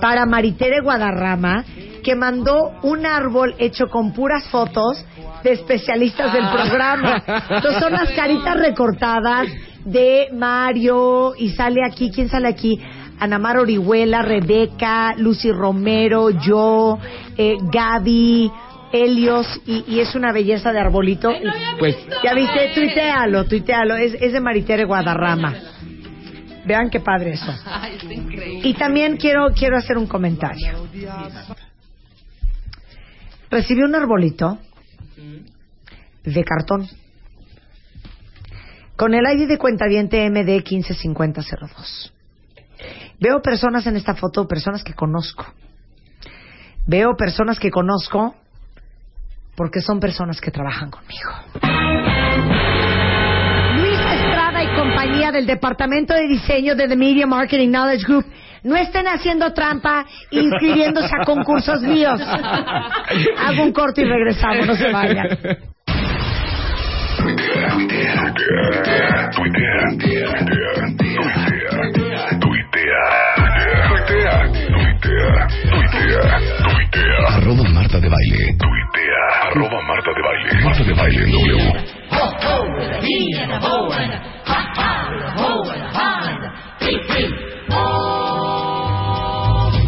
para 0.00 0.26
Maritere 0.26 0.80
Guadarrama, 0.82 1.64
que 2.04 2.14
mandó 2.16 2.72
un 2.82 3.06
árbol 3.06 3.54
hecho 3.58 3.86
con 3.88 4.12
puras 4.12 4.48
fotos 4.48 5.04
de 5.44 5.52
especialistas 5.52 6.32
del 6.32 6.44
programa. 6.50 7.22
Entonces 7.50 7.80
son 7.80 7.92
las 7.92 8.10
caritas 8.10 8.56
recortadas 8.58 9.48
de 9.84 10.28
Mario 10.32 11.32
y 11.36 11.50
sale 11.50 11.80
aquí, 11.84 12.10
¿quién 12.14 12.28
sale 12.28 12.48
aquí? 12.48 12.80
Anamar 13.18 13.58
Orihuela, 13.58 14.22
Rebeca, 14.22 15.14
Lucy 15.16 15.52
Romero, 15.52 16.30
yo, 16.30 16.98
eh, 17.36 17.56
Gaby, 17.72 18.50
Helios, 18.92 19.46
y, 19.66 19.84
y 19.86 20.00
es 20.00 20.14
una 20.14 20.32
belleza 20.32 20.72
de 20.72 20.80
arbolito. 20.80 21.32
Pues 21.78 21.96
Ya 22.22 22.34
viste, 22.34 22.72
tuitealo, 22.74 23.44
tuitealo, 23.44 23.96
es, 23.96 24.14
es 24.14 24.32
de 24.32 24.40
Maritere 24.40 24.84
Guadarrama. 24.84 25.54
Vean 26.64 26.90
qué 26.90 27.00
padre 27.00 27.32
eso. 27.32 27.52
Y 28.64 28.74
también 28.74 29.16
quiero, 29.16 29.48
quiero 29.54 29.76
hacer 29.76 29.98
un 29.98 30.06
comentario. 30.06 30.88
Recibí 33.50 33.82
un 33.82 33.94
arbolito 33.94 34.58
de 36.24 36.44
cartón 36.44 36.88
con 38.96 39.14
el 39.14 39.24
ID 39.24 39.48
de 39.48 39.58
cuentaviente 39.58 40.28
MD 40.30 40.62
155002. 40.62 42.12
Veo 43.22 43.40
personas 43.40 43.86
en 43.86 43.94
esta 43.94 44.14
foto, 44.16 44.48
personas 44.48 44.82
que 44.82 44.94
conozco. 44.94 45.46
Veo 46.88 47.14
personas 47.16 47.60
que 47.60 47.70
conozco 47.70 48.34
porque 49.54 49.80
son 49.80 50.00
personas 50.00 50.40
que 50.40 50.50
trabajan 50.50 50.90
conmigo. 50.90 51.30
Luis 53.76 54.00
Estrada 54.00 54.64
y 54.64 54.74
compañía 54.74 55.30
del 55.30 55.46
Departamento 55.46 56.14
de 56.14 56.26
Diseño 56.26 56.74
de 56.74 56.88
The 56.88 56.96
Media 56.96 57.28
Marketing 57.28 57.68
Knowledge 57.68 58.04
Group 58.08 58.26
no 58.64 58.74
estén 58.74 59.06
haciendo 59.06 59.52
trampa 59.52 60.04
e 60.28 60.40
inscribiéndose 60.40 61.14
a 61.14 61.24
concursos 61.24 61.80
míos. 61.82 62.20
Hago 62.20 63.62
un 63.62 63.72
corto 63.72 64.00
y 64.00 64.04
regresamos, 64.04 64.66
no 64.66 64.74
se 64.74 64.90
vayan. 64.90 65.28
Tuitea, 75.02 75.46
tuitea, 75.70 76.22
tuitea, 76.22 76.38
tuitea. 76.64 77.18
Arroba 77.36 77.68
Marta 77.74 77.98
de 78.00 78.08
Baile. 78.08 78.54
Tuitea. 78.62 79.22
Arroba 79.46 79.80
Marta 79.88 80.10
de 80.16 80.22
Baile. 80.22 80.64
Marta 80.64 80.84
de 80.84 80.94
Baile 80.94 81.22
en 81.22 81.30
W. 81.30 81.82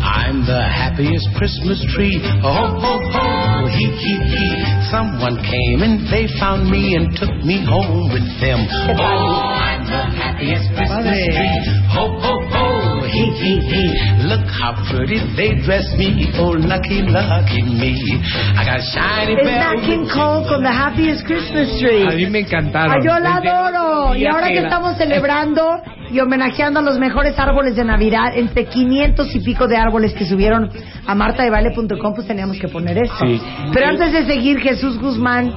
I'm 0.04 0.47
the 0.47 0.62
happiest 0.68 1.26
Christmas 1.37 1.78
tree. 1.94 2.18
Ho, 2.42 2.52
ho, 2.83 2.92
ho, 3.12 3.66
hee, 3.68 3.90
hee, 4.02 4.18
hee. 4.18 4.56
Someone 4.90 5.37
came 5.42 5.83
and 5.83 6.06
they 6.11 6.26
found 6.40 6.71
me 6.71 6.97
and 6.97 7.14
took 7.16 7.35
me 7.44 7.64
home 7.64 8.11
with 8.12 8.26
them. 8.40 8.66
Oh, 8.68 8.94
I'm 8.99 9.85
the 9.87 10.02
happiest 10.18 10.66
Christmas 10.75 11.06
tree. 11.06 11.35
Ho, 11.94 12.04
ho, 12.18 12.35
ho, 12.50 12.53
hee, 13.35 13.61
hee, 13.61 13.61
hee. 13.61 14.29
Look 14.29 14.47
how 14.49 14.75
pretty 14.91 15.19
they 15.37 15.55
dress 15.62 15.87
me. 15.97 16.31
Oh, 16.38 16.55
lucky, 16.57 17.03
lucky 17.03 17.62
me. 17.62 17.95
I 18.57 18.64
got 18.64 18.81
shiny 18.81 19.37
bells. 19.37 19.59
Nat 19.59 19.85
King 19.85 20.07
Cole 20.09 20.47
con 20.49 20.62
The 20.62 20.71
Happiest 20.71 21.26
Christmas 21.26 21.69
Tree. 21.79 22.07
a 22.07 22.17
mí 22.17 22.26
me 22.26 22.41
encantaron. 22.41 22.95
Ay, 22.95 23.00
yo 23.05 23.19
la 23.19 23.37
adoro. 23.37 24.14
Y 24.17 24.26
ahora 24.26 24.49
que 24.49 24.59
estamos 24.59 24.97
celebrando 24.97 25.83
y 26.11 26.21
homenajeando 26.21 26.81
a 26.81 26.83
los 26.83 26.99
mejores 26.99 27.38
árboles 27.38 27.76
de 27.76 27.85
Navidad, 27.85 28.37
entre 28.37 28.67
500 28.67 29.35
y 29.35 29.41
pico 29.41 29.67
de 29.67 29.76
árboles 29.76 30.12
que 30.14 30.25
subieron 30.25 30.71
a 31.07 31.14
martadebaile.com, 31.14 32.14
pues 32.14 32.26
teníamos 32.26 32.59
que 32.59 32.69
poner 32.69 32.99
esto. 32.99 33.26
Sí. 33.26 33.41
Pero 33.73 33.87
antes 33.88 34.12
de 34.12 34.26
seguir, 34.26 34.61
Jesús 34.61 34.99
Guzmán 34.99 35.53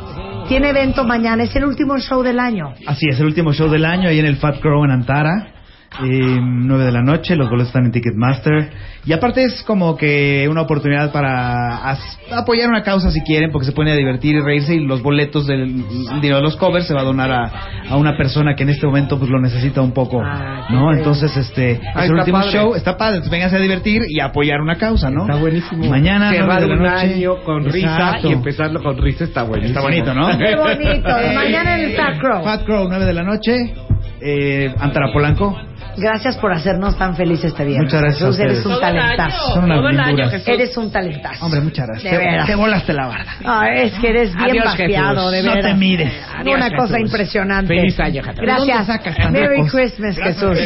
tiene 0.47 0.69
evento 0.69 1.03
mañana. 1.03 1.43
Es 1.43 1.55
el 1.55 1.65
último 1.65 1.97
show 1.99 2.23
del 2.23 2.39
año. 2.39 2.73
Así 2.87 3.05
es, 3.09 3.19
el 3.19 3.25
último 3.27 3.53
show 3.53 3.69
del 3.69 3.85
año 3.85 4.09
ahí 4.09 4.19
en 4.19 4.25
el 4.25 4.37
Fat 4.37 4.59
Crow 4.59 4.83
en 4.85 4.91
Antara. 4.91 5.56
Eh, 6.03 6.37
9 6.41 6.83
de 6.85 6.91
la 6.91 7.01
noche, 7.01 7.35
los 7.35 7.49
boletos 7.49 7.69
están 7.69 7.85
en 7.85 7.91
Ticketmaster. 7.91 8.69
Y 9.05 9.13
aparte 9.13 9.43
es 9.45 9.63
como 9.63 9.95
que 9.95 10.47
una 10.51 10.61
oportunidad 10.63 11.11
para 11.13 11.91
apoyar 12.31 12.67
una 12.69 12.83
causa 12.83 13.09
si 13.09 13.21
quieren, 13.21 13.51
porque 13.51 13.65
se 13.65 13.71
pueden 13.71 13.93
a 13.93 13.95
divertir 13.95 14.35
y 14.35 14.41
reírse. 14.41 14.75
Y 14.75 14.85
los 14.85 15.01
boletos 15.01 15.47
del 15.47 15.61
el 15.61 16.21
dinero 16.21 16.37
de 16.37 16.41
los 16.43 16.55
covers 16.57 16.87
se 16.87 16.93
va 16.93 17.01
a 17.01 17.03
donar 17.05 17.31
a, 17.31 17.51
a 17.89 17.95
una 17.95 18.17
persona 18.17 18.53
que 18.55 18.63
en 18.63 18.69
este 18.69 18.85
momento 18.85 19.17
pues 19.17 19.29
lo 19.31 19.39
necesita 19.39 19.81
un 19.81 19.93
poco. 19.93 20.21
Ah, 20.21 20.67
¿No? 20.69 20.91
Entonces, 20.93 21.35
este 21.37 21.71
es 21.73 21.79
el 22.03 22.13
último 22.13 22.39
padre. 22.39 22.51
show. 22.51 22.75
Está 22.75 22.97
padre, 22.97 23.15
entonces 23.17 23.31
vénganse 23.31 23.55
a 23.55 23.59
divertir 23.59 24.01
y 24.09 24.19
a 24.19 24.25
apoyar 24.25 24.59
una 24.61 24.75
causa, 24.75 25.09
¿no? 25.09 25.21
Está 25.21 25.35
buenísimo. 25.37 25.85
Mañana, 25.89 26.29
Cerrar 26.31 26.61
9 26.61 26.65
de 26.67 26.73
un 26.73 26.83
la 26.83 26.93
noche. 26.95 27.13
año 27.15 27.35
con 27.45 27.63
risa 27.65 27.87
Exacto. 27.95 28.29
y 28.29 28.33
empezarlo 28.33 28.83
con 28.83 28.97
risa 28.97 29.23
está 29.23 29.43
buenísimo. 29.43 29.79
Está 29.79 29.81
bonito, 29.81 30.13
¿no? 30.13 30.27
Qué 30.37 30.55
bonito. 30.55 31.09
Mañana 31.33 31.79
en 31.79 31.89
el 31.91 31.95
Fat 31.95 32.19
Crow. 32.19 32.43
Fat 32.43 32.63
Crow, 32.65 32.87
9 32.89 33.05
de 33.05 33.13
la 33.13 33.23
noche. 33.23 33.73
Eh, 34.21 34.73
Antara 34.79 35.11
Polanco. 35.13 35.55
Gracias 35.99 36.37
por 36.37 36.53
hacernos 36.53 36.95
tan 36.95 37.15
felices 37.15 37.45
este 37.45 37.65
viernes. 37.65 37.85
Muchas 37.91 38.01
gracias 38.03 38.21
a 38.21 38.25
Jesús, 38.27 38.39
eres 38.39 38.57
ustedes. 38.59 38.65
un 38.67 38.71
Todo 38.73 38.87
el 38.87 38.97
año. 38.99 39.01
talentazo. 39.17 39.53
Son 39.53 39.63
unas 39.63 39.77
Todo 39.79 39.89
el 39.89 39.99
año, 39.99 40.07
linduras. 40.09 40.31
Jesús. 40.31 40.47
Eres 40.47 40.77
un 40.77 40.91
talentazo. 40.91 41.45
Hombre, 41.45 41.61
muchas 41.61 41.87
gracias. 41.87 42.11
De 42.13 42.19
Te- 42.19 42.25
veras. 42.25 42.45
Te 42.47 42.55
volaste 42.55 42.93
la 42.93 43.07
barda. 43.07 43.31
Ah, 43.45 43.67
es 43.73 43.93
que 43.93 44.09
eres 44.09 44.35
bien 44.35 44.57
de 44.57 45.43
No 45.43 45.53
te 45.59 45.73
mires. 45.73 46.13
Una 46.45 46.69
cosa 46.75 46.97
Jesús. 46.97 46.99
impresionante. 47.11 47.75
Feliz 47.75 47.99
año, 47.99 48.21
Jesús. 48.23 48.39
¿De 48.39 48.45
dónde 48.45 48.65
Gracias. 48.73 48.85
sacas 48.87 49.31
Merry? 49.31 49.67
Christmas, 49.69 50.19
a 50.19 50.23
Jesús. 50.25 50.57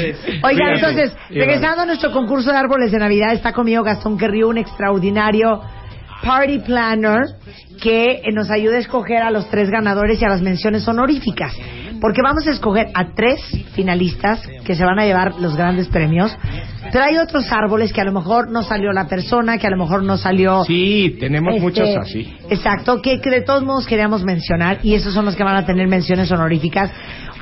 Oigan, 0.43 0.73
entonces, 0.73 1.15
regresando 1.29 1.83
a 1.83 1.85
nuestro 1.85 2.11
concurso 2.11 2.51
de 2.51 2.57
árboles 2.57 2.91
de 2.91 2.97
Navidad, 2.99 3.31
está 3.31 3.53
conmigo 3.53 3.83
Gastón 3.83 4.17
Querrió, 4.17 4.49
un 4.49 4.57
extraordinario 4.57 5.61
party 6.23 6.59
planner 6.59 7.21
que 7.81 8.21
nos 8.33 8.51
ayuda 8.51 8.75
a 8.75 8.79
escoger 8.79 9.21
a 9.23 9.31
los 9.31 9.49
tres 9.49 9.69
ganadores 9.69 10.21
y 10.21 10.25
a 10.25 10.29
las 10.29 10.41
menciones 10.41 10.85
honoríficas. 10.89 11.53
Porque 12.01 12.21
vamos 12.23 12.47
a 12.47 12.51
escoger 12.51 12.87
a 12.95 13.13
tres 13.13 13.39
finalistas 13.73 14.41
que 14.65 14.75
se 14.75 14.83
van 14.83 14.99
a 14.99 15.05
llevar 15.05 15.35
los 15.39 15.55
grandes 15.55 15.87
premios. 15.87 16.35
Pero 16.91 17.05
hay 17.05 17.17
otros 17.17 17.49
árboles 17.51 17.93
que 17.93 18.01
a 18.01 18.03
lo 18.03 18.11
mejor 18.11 18.49
no 18.49 18.63
salió 18.63 18.91
la 18.91 19.07
persona, 19.07 19.59
que 19.59 19.67
a 19.67 19.69
lo 19.69 19.77
mejor 19.77 20.03
no 20.03 20.17
salió 20.17 20.63
Sí, 20.65 21.15
tenemos 21.19 21.53
este, 21.53 21.61
muchos 21.61 21.89
así. 21.97 22.35
Exacto, 22.49 23.01
que, 23.01 23.21
que 23.21 23.29
de 23.29 23.41
todos 23.41 23.63
modos 23.63 23.85
queríamos 23.85 24.23
mencionar 24.23 24.79
y 24.81 24.95
esos 24.95 25.13
son 25.13 25.25
los 25.25 25.35
que 25.35 25.43
van 25.43 25.55
a 25.55 25.65
tener 25.65 25.87
menciones 25.87 26.31
honoríficas. 26.31 26.91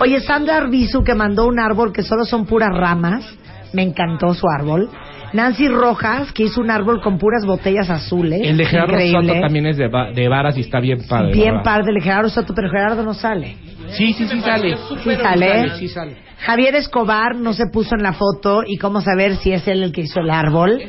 Oye, 0.01 0.20
Sandra 0.20 0.58
Arbizu 0.58 1.04
que 1.04 1.16
mandó 1.16 1.48
un 1.48 1.60
árbol 1.60 1.94
que 1.94 2.04
solo 2.04 2.25
son 2.25 2.46
puras 2.46 2.72
ramas, 2.72 3.25
me 3.72 3.84
encantó 3.84 4.34
su 4.34 4.46
árbol. 4.48 4.89
Nancy 5.34 5.68
Rojas 5.68 6.32
que 6.34 6.44
hizo 6.44 6.62
un 6.62 6.72
árbol 6.72 7.02
con 7.02 7.18
puras 7.18 7.46
botellas 7.46 7.90
azules. 7.90 8.42
El 8.44 8.58
de 8.58 8.66
Gerardo 8.66 8.94
increíble. 8.94 9.28
Soto 9.30 9.42
también 9.42 9.66
es 9.68 9.78
de, 9.78 9.88
va- 9.88 10.12
de 10.12 10.28
varas 10.28 10.58
y 10.58 10.62
está 10.62 10.80
bien 10.80 11.00
padre. 11.08 11.34
Bien 11.34 11.62
padre 11.64 11.94
de 11.94 12.02
Gerardo 12.02 12.30
Soto, 12.30 12.54
pero 12.56 12.70
Gerardo 12.70 13.04
no 13.04 13.14
sale. 13.14 13.56
Sí, 13.92 14.14
sí, 14.14 14.28
sí 14.28 14.40
sale. 14.42 14.76
Sí 15.04 15.16
sale. 15.16 15.70
Sí 15.78 15.88
sale. 15.88 16.16
Javier 16.42 16.76
Escobar 16.76 17.36
no 17.36 17.52
se 17.54 17.66
puso 17.72 17.96
en 17.96 18.04
la 18.04 18.14
foto 18.14 18.62
y 18.66 18.78
cómo 18.78 19.02
saber 19.02 19.36
si 19.38 19.52
es 19.52 19.68
él 19.68 19.84
el 19.84 19.92
que 19.92 20.02
hizo 20.02 20.22
el 20.22 20.30
árbol, 20.30 20.82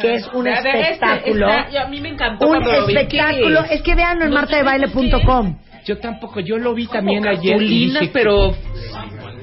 que 0.00 0.14
es 0.14 0.26
un 0.32 0.46
Este 0.46 0.68
Este, 0.70 0.80
espectáculo. 0.94 1.46
está- 1.50 1.82
a 1.82 1.88
mí 1.88 2.00
me 2.00 2.08
encantó 2.08 2.46
Un 2.46 2.52
cuando 2.52 2.72
lo 2.80 2.86
vi. 2.86 2.96
espectáculo. 2.96 3.64
¿Qué 3.68 3.74
Es 3.74 3.82
que 3.82 3.94
véanlo 3.94 4.24
en 4.24 4.30
No 4.30 4.36
martadebaile.com. 4.36 5.56
Yo 5.84 5.98
tampoco, 5.98 6.40
yo 6.40 6.56
lo 6.58 6.74
vi 6.74 6.86
también 6.86 7.26
ayer. 7.26 7.60
y 7.62 7.86
dije, 7.86 8.10
pero 8.12 8.54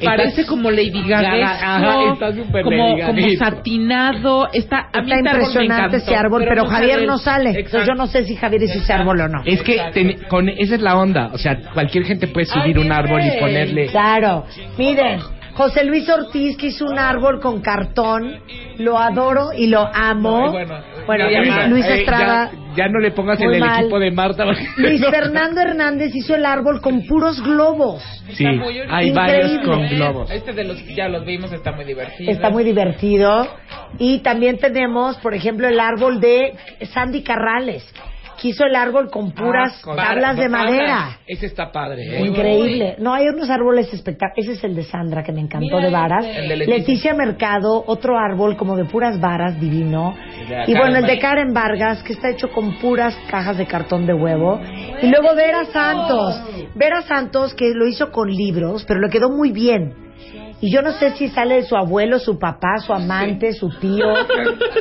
parece 0.03 0.45
como 0.45 0.71
Lady 0.71 1.03
Gaga. 1.07 1.21
Gaga, 1.37 1.75
ajá, 1.75 2.13
está 2.13 2.33
súper 2.33 2.63
como, 2.63 2.77
Lady 2.77 3.01
como 3.05 3.29
satinado. 3.39 4.47
Está, 4.51 4.89
a 4.91 5.01
mí 5.01 5.11
Está 5.11 5.15
este 5.17 5.29
árbol 5.29 5.31
me 5.31 5.39
impresionante 5.41 5.65
encantó, 5.65 5.97
ese 5.97 6.15
árbol, 6.15 6.45
pero, 6.47 6.65
Javier 6.65 6.93
sale 6.95 7.07
no 7.07 7.17
sale. 7.17 7.49
Entonces 7.51 7.87
yo 7.87 7.93
no 7.95 8.07
sé 8.07 8.23
si 8.25 8.35
Javier 8.35 8.63
hizo 8.63 8.79
ese 8.79 8.93
árbol 8.93 9.21
o 9.21 9.27
no. 9.27 9.41
Es 9.45 9.61
que 9.61 9.79
ten- 9.93 10.17
con 10.29 10.49
esa 10.49 10.75
es 10.75 10.81
la 10.81 10.97
onda, 10.97 11.29
o 11.33 11.37
sea, 11.37 11.57
cualquier 11.73 12.05
gente 12.05 12.27
puede 12.27 12.45
subir 12.47 12.77
Ay, 12.77 12.83
un 12.85 12.91
árbol 12.91 13.21
y 13.23 13.39
ponerle. 13.39 13.87
Claro. 13.87 14.45
Miren, 14.77 15.19
José 15.53 15.83
Luis 15.83 16.07
Ortiz, 16.09 16.55
que 16.57 16.67
hizo 16.67 16.85
un 16.85 16.97
árbol 16.97 17.39
con 17.39 17.61
cartón. 17.61 18.39
Lo 18.77 18.97
adoro 18.97 19.51
y 19.55 19.67
lo 19.67 19.87
amo. 19.93 20.45
Ay, 20.45 20.51
bueno, 20.51 20.75
Bueno, 21.05 21.25
ya, 21.29 21.67
Luis, 21.67 21.85
eh, 21.85 21.99
Estrada. 21.99 22.51
Ya, 22.75 22.83
ya 22.85 22.87
no 22.87 22.99
le 22.99 23.11
pongas 23.11 23.39
en 23.41 23.53
el 23.53 23.59
mal. 23.59 23.81
equipo 23.81 23.99
de 23.99 24.11
Marta. 24.11 24.45
Luis 24.77 25.01
No. 25.01 25.09
Fernando 25.11 25.61
Hernández 25.61 26.15
hizo 26.15 26.35
el 26.35 26.45
árbol 26.45 26.81
con 26.81 27.05
puros 27.05 27.41
globos. 27.43 28.01
Sí, 28.33 28.45
Está 28.45 28.51
muy 28.63 28.79
hay 28.79 29.09
Increíble. 29.09 29.13
varios 29.13 29.65
con 29.65 29.87
globos. 29.89 30.31
Este 30.31 30.53
de 30.53 30.63
los 30.63 30.85
ya 30.95 31.07
los 31.09 31.25
vimos, 31.25 31.51
está 31.51 31.71
muy 31.73 31.85
divertido. 31.85 32.31
Está 32.31 32.49
muy 32.49 32.63
divertido. 32.63 33.47
Y 33.99 34.19
también 34.19 34.57
tenemos, 34.57 35.17
por 35.17 35.33
ejemplo, 35.33 35.67
el 35.67 35.79
árbol 35.79 36.21
de 36.21 36.53
Sandy 36.93 37.23
Carrales, 37.23 37.85
que 38.41 38.47
hizo 38.49 38.65
el 38.65 38.75
árbol 38.75 39.09
con 39.11 39.31
puras 39.33 39.73
Ah, 39.77 39.81
con- 39.83 39.95
tablas 39.95 40.35
de 40.37 40.49
madera. 40.49 41.19
Ese 41.27 41.45
está 41.45 41.71
padre. 41.71 42.01
¿eh? 42.17 42.25
Increíble. 42.25 42.95
No, 42.97 43.13
hay 43.13 43.27
unos 43.27 43.49
árboles 43.49 43.93
espectaculares. 43.93 44.45
Ese 44.45 44.53
es 44.57 44.63
el 44.63 44.75
de 44.75 44.83
Sandra, 44.83 45.23
que 45.23 45.31
me 45.31 45.41
encantó, 45.41 45.75
Mira 45.77 45.85
de 45.87 45.91
varas. 45.91 46.25
de 46.25 46.55
Leticia. 46.55 46.77
Leticia 46.77 47.13
Mercado, 47.13 47.83
otro 47.85 48.17
árbol 48.17 48.57
como 48.57 48.75
de 48.75 48.85
puras 48.85 49.19
varas, 49.19 49.59
divino. 49.59 50.15
Y 50.67 50.73
bueno, 50.73 50.97
el 50.97 51.05
de 51.05 51.19
Karen 51.19 51.31
Karen 51.41 51.53
Vargas, 51.53 52.03
que 52.03 52.13
está 52.13 52.29
hecho 52.29 52.49
con 52.51 52.77
puras 52.79 53.15
cajas 53.29 53.57
de 53.57 53.65
cartón 53.67 54.05
de 54.05 54.13
huevo. 54.13 54.59
Y 55.01 55.07
luego 55.07 55.35
Vera 55.35 55.65
Santos. 55.65 56.41
Vera 56.75 57.01
Santos, 57.03 57.53
que 57.53 57.71
lo 57.73 57.87
hizo 57.87 58.11
con 58.11 58.27
libros, 58.29 58.83
pero 58.87 58.99
le 58.99 59.09
quedó 59.09 59.29
muy 59.29 59.51
bien. 59.51 59.93
Y 60.61 60.71
yo 60.71 60.83
no 60.83 60.91
sé 60.93 61.11
si 61.15 61.27
sale 61.29 61.55
de 61.55 61.63
su 61.63 61.75
abuelo, 61.75 62.19
su 62.19 62.37
papá, 62.37 62.77
su 62.85 62.93
amante, 62.93 63.51
su 63.53 63.69
tío, 63.79 64.13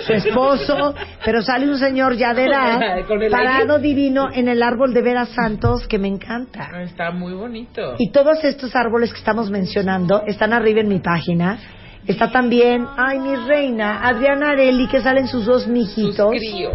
su 0.07 0.13
esposo, 0.13 0.95
pero 1.25 1.41
sale 1.41 1.67
un 1.67 1.79
señor 1.79 2.17
ya 2.17 2.35
de 2.35 2.45
edad, 2.45 3.05
Con 3.09 3.23
el 3.23 3.31
parado 3.31 3.79
divino 3.79 4.29
en 4.33 4.49
el 4.49 4.63
árbol 4.63 4.93
de 4.93 5.01
Vera 5.03 5.25
Santos, 5.25 5.89
que 5.89 5.99
me 5.99 6.09
encanta. 6.09 6.69
Está 6.83 7.11
muy 7.11 7.33
bonito. 7.33 7.95
Y 7.99 8.11
todos 8.13 8.45
estos 8.45 8.77
árboles 8.77 9.11
que 9.13 9.19
estamos 9.19 9.51
mencionando 9.51 10.23
están 10.27 10.53
arriba 10.53 10.81
en 10.81 10.89
mi 10.89 10.99
página. 10.99 11.59
Está 12.07 12.31
también, 12.31 12.87
ay, 12.97 13.19
mi 13.19 13.37
reina, 13.37 14.01
Adriana 14.07 14.51
Areli, 14.51 14.89
que 14.89 15.01
salen 15.01 15.29
sus 15.29 15.45
dos 15.45 15.63
Sus 15.65 15.71
mijitos. 15.73 16.31
críos. 16.31 16.75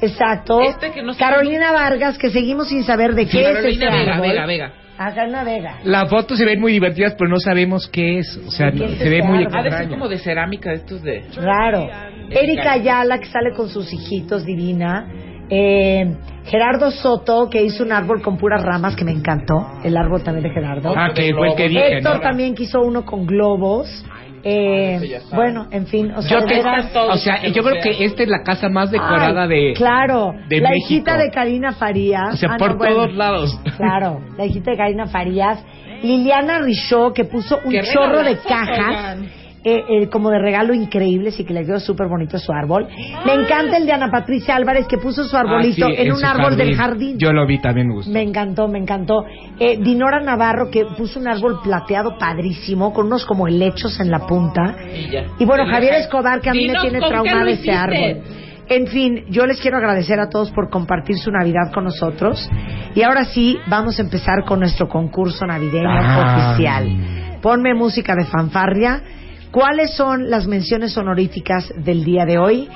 Exacto. 0.00 0.60
Este 0.62 0.92
que 0.92 1.02
no 1.02 1.14
Carolina 1.16 1.72
Vargas, 1.72 2.16
que 2.18 2.30
seguimos 2.30 2.68
sin 2.68 2.84
saber 2.84 3.14
de 3.14 3.26
qué 3.26 3.40
es 3.50 3.56
Carolina 3.56 3.86
ese 3.88 3.96
Vega, 3.98 4.14
árbol. 4.14 4.28
Vega, 4.28 4.46
Vega. 4.46 4.72
Ah, 5.02 5.14
Carolina 5.14 5.44
Vega. 5.44 5.78
Las 5.84 6.10
fotos 6.10 6.36
se 6.36 6.44
ven 6.44 6.60
muy 6.60 6.72
divertidas, 6.72 7.14
pero 7.16 7.30
no 7.30 7.38
sabemos 7.38 7.88
qué 7.88 8.18
es. 8.18 8.38
O 8.46 8.50
sea, 8.50 8.70
¿Qué 8.70 8.84
es 8.84 8.98
se 8.98 9.08
ve 9.08 9.22
muy 9.22 9.38
árbol? 9.44 9.58
Ha 9.58 9.62
de 9.62 9.68
extraño. 9.70 9.90
como 9.92 10.08
de 10.10 10.18
cerámica 10.18 10.74
estos 10.74 11.02
de... 11.02 11.24
Raro. 11.36 11.88
Erika 12.28 12.72
Ayala, 12.72 13.18
que 13.18 13.24
sale 13.24 13.52
con 13.56 13.70
sus 13.70 13.90
hijitos, 13.90 14.44
divina. 14.44 15.10
Eh, 15.48 16.04
Gerardo 16.44 16.90
Soto, 16.90 17.48
que 17.48 17.62
hizo 17.62 17.82
un 17.82 17.92
árbol 17.92 18.20
con 18.20 18.36
puras 18.36 18.62
ramas, 18.62 18.94
que 18.94 19.06
me 19.06 19.12
encantó. 19.12 19.68
El 19.82 19.96
árbol 19.96 20.22
también 20.22 20.44
de 20.44 20.50
Gerardo. 20.50 20.92
Ah, 20.94 21.12
que 21.14 21.32
fue 21.32 21.48
el 21.48 21.56
que 21.56 21.68
dije, 21.70 21.96
Héctor 21.96 22.16
¿no? 22.16 22.20
también 22.20 22.54
que 22.54 22.64
hizo 22.64 22.82
uno 22.82 23.06
con 23.06 23.24
globos. 23.24 24.04
Eh, 24.42 25.20
bueno, 25.34 25.66
en 25.70 25.86
fin, 25.86 26.12
o 26.12 26.22
sea, 26.22 26.40
Yo 26.40 26.46
que- 26.46 26.60
o 26.98 27.16
sea, 27.16 27.46
yo 27.48 27.62
creo 27.62 27.82
que 27.82 28.04
esta 28.04 28.22
es 28.22 28.28
la 28.28 28.42
casa 28.42 28.68
más 28.68 28.90
decorada 28.90 29.42
Ay, 29.42 29.48
de... 29.48 29.72
Claro, 29.74 30.34
de 30.48 30.60
la 30.60 30.70
México. 30.70 30.86
hijita 30.94 31.16
de 31.18 31.30
Karina 31.30 31.72
Farías. 31.72 32.34
O 32.34 32.36
sea, 32.36 32.50
Ah, 32.52 32.56
por 32.58 32.70
no, 32.72 32.76
bueno. 32.78 32.94
todos 32.96 33.14
lados. 33.14 33.60
Claro, 33.76 34.20
la 34.36 34.44
hijita 34.46 34.70
de 34.72 34.76
Karina 34.76 35.06
Farías. 35.06 35.64
Liliana 36.02 36.60
Richaud, 36.60 37.12
que 37.12 37.24
puso 37.24 37.58
un 37.64 37.74
chorro 37.92 38.22
de 38.22 38.36
cajas. 38.38 38.78
oigan. 38.88 39.30
Eh, 39.62 39.84
eh, 39.88 40.08
como 40.08 40.30
de 40.30 40.38
regalo 40.38 40.72
increíbles 40.72 41.38
y 41.38 41.44
que 41.44 41.52
le 41.52 41.64
quedó 41.66 41.78
súper 41.80 42.08
bonito 42.08 42.38
su 42.38 42.50
árbol. 42.52 42.88
Me 43.26 43.34
encanta 43.34 43.76
el 43.76 43.84
de 43.84 43.92
Ana 43.92 44.10
Patricia 44.10 44.56
Álvarez 44.56 44.86
que 44.86 44.96
puso 44.96 45.24
su 45.24 45.36
arbolito 45.36 45.86
Ah, 45.86 45.90
sí, 45.90 46.02
en 46.02 46.12
un 46.12 46.18
su 46.18 46.26
árbol 46.26 46.56
del 46.56 46.74
jardín. 46.76 47.18
Yo 47.18 47.32
lo 47.32 47.46
vi, 47.46 47.58
también 47.60 47.88
me 47.88 47.94
gustó. 47.94 48.10
Me 48.10 48.22
encantó, 48.22 48.68
me 48.68 48.78
encantó. 48.78 49.24
Eh, 49.58 49.78
Dinora 49.82 50.20
Navarro 50.20 50.70
que 50.70 50.86
puso 50.96 51.20
un 51.20 51.28
árbol 51.28 51.60
plateado 51.62 52.16
padrísimo 52.16 52.92
con 52.94 53.06
unos 53.06 53.26
como 53.26 53.46
helechos 53.48 54.00
en 54.00 54.10
la 54.10 54.20
punta. 54.26 54.76
Y 54.94 55.10
ya. 55.10 55.24
Y 55.38 55.44
bueno, 55.44 55.66
Javier 55.70 55.94
Escobar, 55.94 56.40
que 56.40 56.48
a 56.50 56.52
mí 56.52 56.60
Dinos 56.60 56.82
me 56.84 56.90
tiene 56.90 57.00
lo 57.00 57.46
ese 57.48 57.70
árbol. 57.72 58.22
En 58.70 58.86
fin, 58.86 59.24
yo 59.28 59.46
les 59.46 59.60
quiero 59.60 59.78
agradecer 59.78 60.20
a 60.20 60.28
todos 60.28 60.52
por 60.52 60.70
compartir 60.70 61.18
su 61.18 61.30
Navidad 61.32 61.72
con 61.74 61.84
nosotros. 61.84 62.48
Y 62.94 63.02
ahora 63.02 63.24
sí, 63.24 63.58
vamos 63.66 63.98
a 63.98 64.02
empezar 64.02 64.44
con 64.46 64.60
nuestro 64.60 64.88
concurso 64.88 65.44
navideño 65.44 65.88
Ah. 65.90 66.52
oficial. 66.54 66.88
Ponme 67.42 67.74
música 67.74 68.14
de 68.14 68.24
fanfarria. 68.26 69.02
¿Cuáles 69.50 69.96
son 69.96 70.30
las 70.30 70.46
menciones 70.46 70.96
honoríficas 70.96 71.72
del 71.76 72.04
día 72.04 72.24
de 72.24 72.38
hoy 72.38 72.68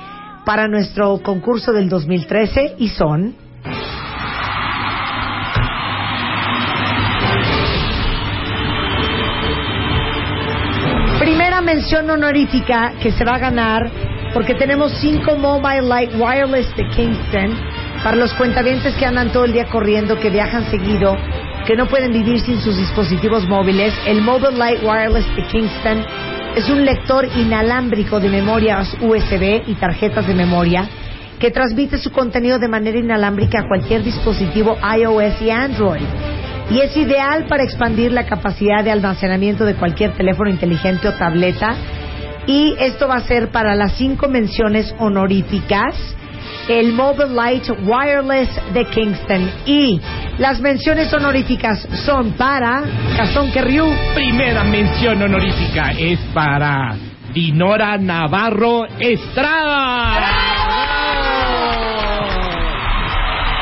para 0.45 0.67
nuestro 0.67 1.19
concurso 1.19 1.71
del 1.71 1.87
2013? 1.87 2.75
Y 2.79 2.89
son... 2.89 3.33
Primera 11.17 11.61
mención 11.61 12.09
honorífica 12.09 12.95
que 13.01 13.13
se 13.13 13.23
va 13.23 13.35
a 13.35 13.39
ganar 13.39 13.89
porque 14.33 14.53
tenemos 14.55 14.91
cinco 14.99 15.37
Mobile 15.37 15.83
Light 15.83 16.11
Wireless 16.19 16.75
de 16.75 16.89
Kingston 16.89 17.57
para 18.03 18.17
los 18.17 18.33
cuentavientes 18.33 18.93
que 18.95 19.05
andan 19.05 19.31
todo 19.31 19.45
el 19.45 19.53
día 19.53 19.65
corriendo, 19.69 20.19
que 20.19 20.29
viajan 20.29 20.69
seguido, 20.69 21.15
que 21.65 21.77
no 21.77 21.87
pueden 21.87 22.11
vivir 22.11 22.41
sin 22.41 22.59
sus 22.59 22.75
dispositivos 22.75 23.47
móviles. 23.47 23.93
El 24.05 24.21
Mobile 24.21 24.57
Light 24.57 24.83
Wireless 24.83 25.25
de 25.37 25.47
Kingston 25.47 26.05
es 26.55 26.69
un 26.69 26.85
lector 26.85 27.27
inalámbrico 27.35 28.19
de 28.19 28.29
memorias 28.29 28.95
USB 29.01 29.63
y 29.67 29.75
tarjetas 29.75 30.25
de 30.25 30.33
memoria 30.33 30.87
que 31.39 31.51
transmite 31.51 31.97
su 31.97 32.11
contenido 32.11 32.59
de 32.59 32.69
manera 32.69 32.97
inalámbrica 32.97 33.59
a 33.59 33.67
cualquier 33.67 34.03
dispositivo 34.03 34.77
iOS 34.97 35.41
y 35.41 35.49
Android 35.49 36.05
y 36.69 36.79
es 36.79 36.95
ideal 36.97 37.45
para 37.47 37.63
expandir 37.63 38.11
la 38.11 38.25
capacidad 38.25 38.83
de 38.83 38.91
almacenamiento 38.91 39.65
de 39.65 39.75
cualquier 39.75 40.13
teléfono 40.13 40.49
inteligente 40.49 41.07
o 41.07 41.13
tableta. 41.13 41.75
Y 42.47 42.75
esto 42.79 43.07
va 43.07 43.15
a 43.15 43.21
ser 43.21 43.49
para 43.49 43.75
las 43.75 43.93
cinco 43.93 44.27
menciones 44.27 44.93
honoríficas. 44.97 45.95
El 46.67 46.93
Mobile 46.93 47.33
Light 47.33 47.69
Wireless 47.83 48.49
de 48.73 48.85
Kingston. 48.85 49.51
Y 49.65 50.01
las 50.37 50.59
menciones 50.59 51.13
honoríficas 51.13 51.87
son 52.05 52.31
para 52.33 52.83
Cazón 53.15 53.51
Querriú. 53.51 53.85
Primera 54.15 54.63
mención 54.63 55.21
honorífica 55.21 55.91
es 55.91 56.19
para 56.33 56.95
Dinora 57.33 57.97
Navarro 57.97 58.85
Estrada. 58.99 60.21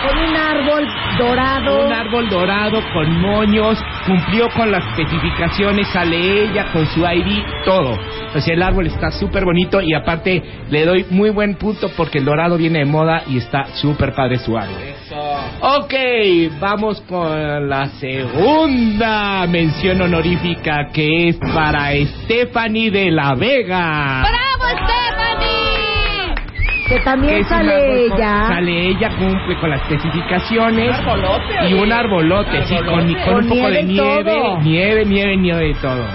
Con 0.08 0.18
un 0.18 0.36
árbol 0.36 0.88
dorado. 1.18 1.88
Un 1.88 1.94
árbol 1.94 2.30
dorado 2.30 2.82
con 2.94 3.22
moños, 3.22 3.78
cumplió 4.06 4.50
con 4.52 4.72
las 4.72 4.86
especificaciones, 4.92 5.88
sale 5.90 6.44
ella 6.44 6.72
con 6.72 6.86
su 6.88 7.02
ID, 7.02 7.44
todo. 7.66 7.98
O 8.36 8.40
sea, 8.40 8.54
el 8.54 8.64
árbol 8.64 8.88
está 8.88 9.12
súper 9.12 9.46
bonito 9.46 9.82
y 9.82 9.94
aparte 9.94 10.42
le 10.70 10.86
doy 10.86 11.06
muy 11.10 11.30
buen 11.30 11.56
punto 11.56 11.90
porque 11.96 12.18
el 12.20 12.26
dorado 12.26 12.58
viene 12.58 12.80
de 12.80 12.86
moda 12.86 13.24
y 13.28 13.38
está 13.38 13.66
súper 13.76 14.14
padre 14.14 14.38
su 14.38 14.58
árbol. 14.58 14.78
Ok, 15.62 15.94
vamos 16.60 17.02
con 17.02 17.70
la 17.70 17.88
segunda 18.00 19.46
mención 19.48 20.02
honorífica 20.02 20.88
que 20.92 21.30
es 21.30 21.38
para 21.54 21.92
Stephanie 22.24 22.92
de 22.92 23.12
la 23.12 23.36
Vega. 23.36 24.24
Que 26.88 27.00
también 27.00 27.36
que 27.36 27.40
un 27.40 27.46
sale 27.46 27.74
árbol 27.74 27.98
ella. 27.98 28.48
Sale 28.48 28.88
ella, 28.90 29.10
cumple 29.18 29.60
con 29.60 29.70
las 29.70 29.82
especificaciones. 29.84 30.90
Un 30.90 31.10
arbolote, 31.10 31.70
y 31.70 31.74
un 31.74 31.92
arbolote, 31.92 32.64
sí, 32.64 32.76
con, 32.76 33.44
un 33.44 33.50
poco 33.50 33.70
de 33.70 33.84
nieve 33.84 34.58
nieve, 34.62 35.06
nieve, 35.06 35.38
nieve 35.38 35.70
y 35.70 35.74
todo. 35.76 36.06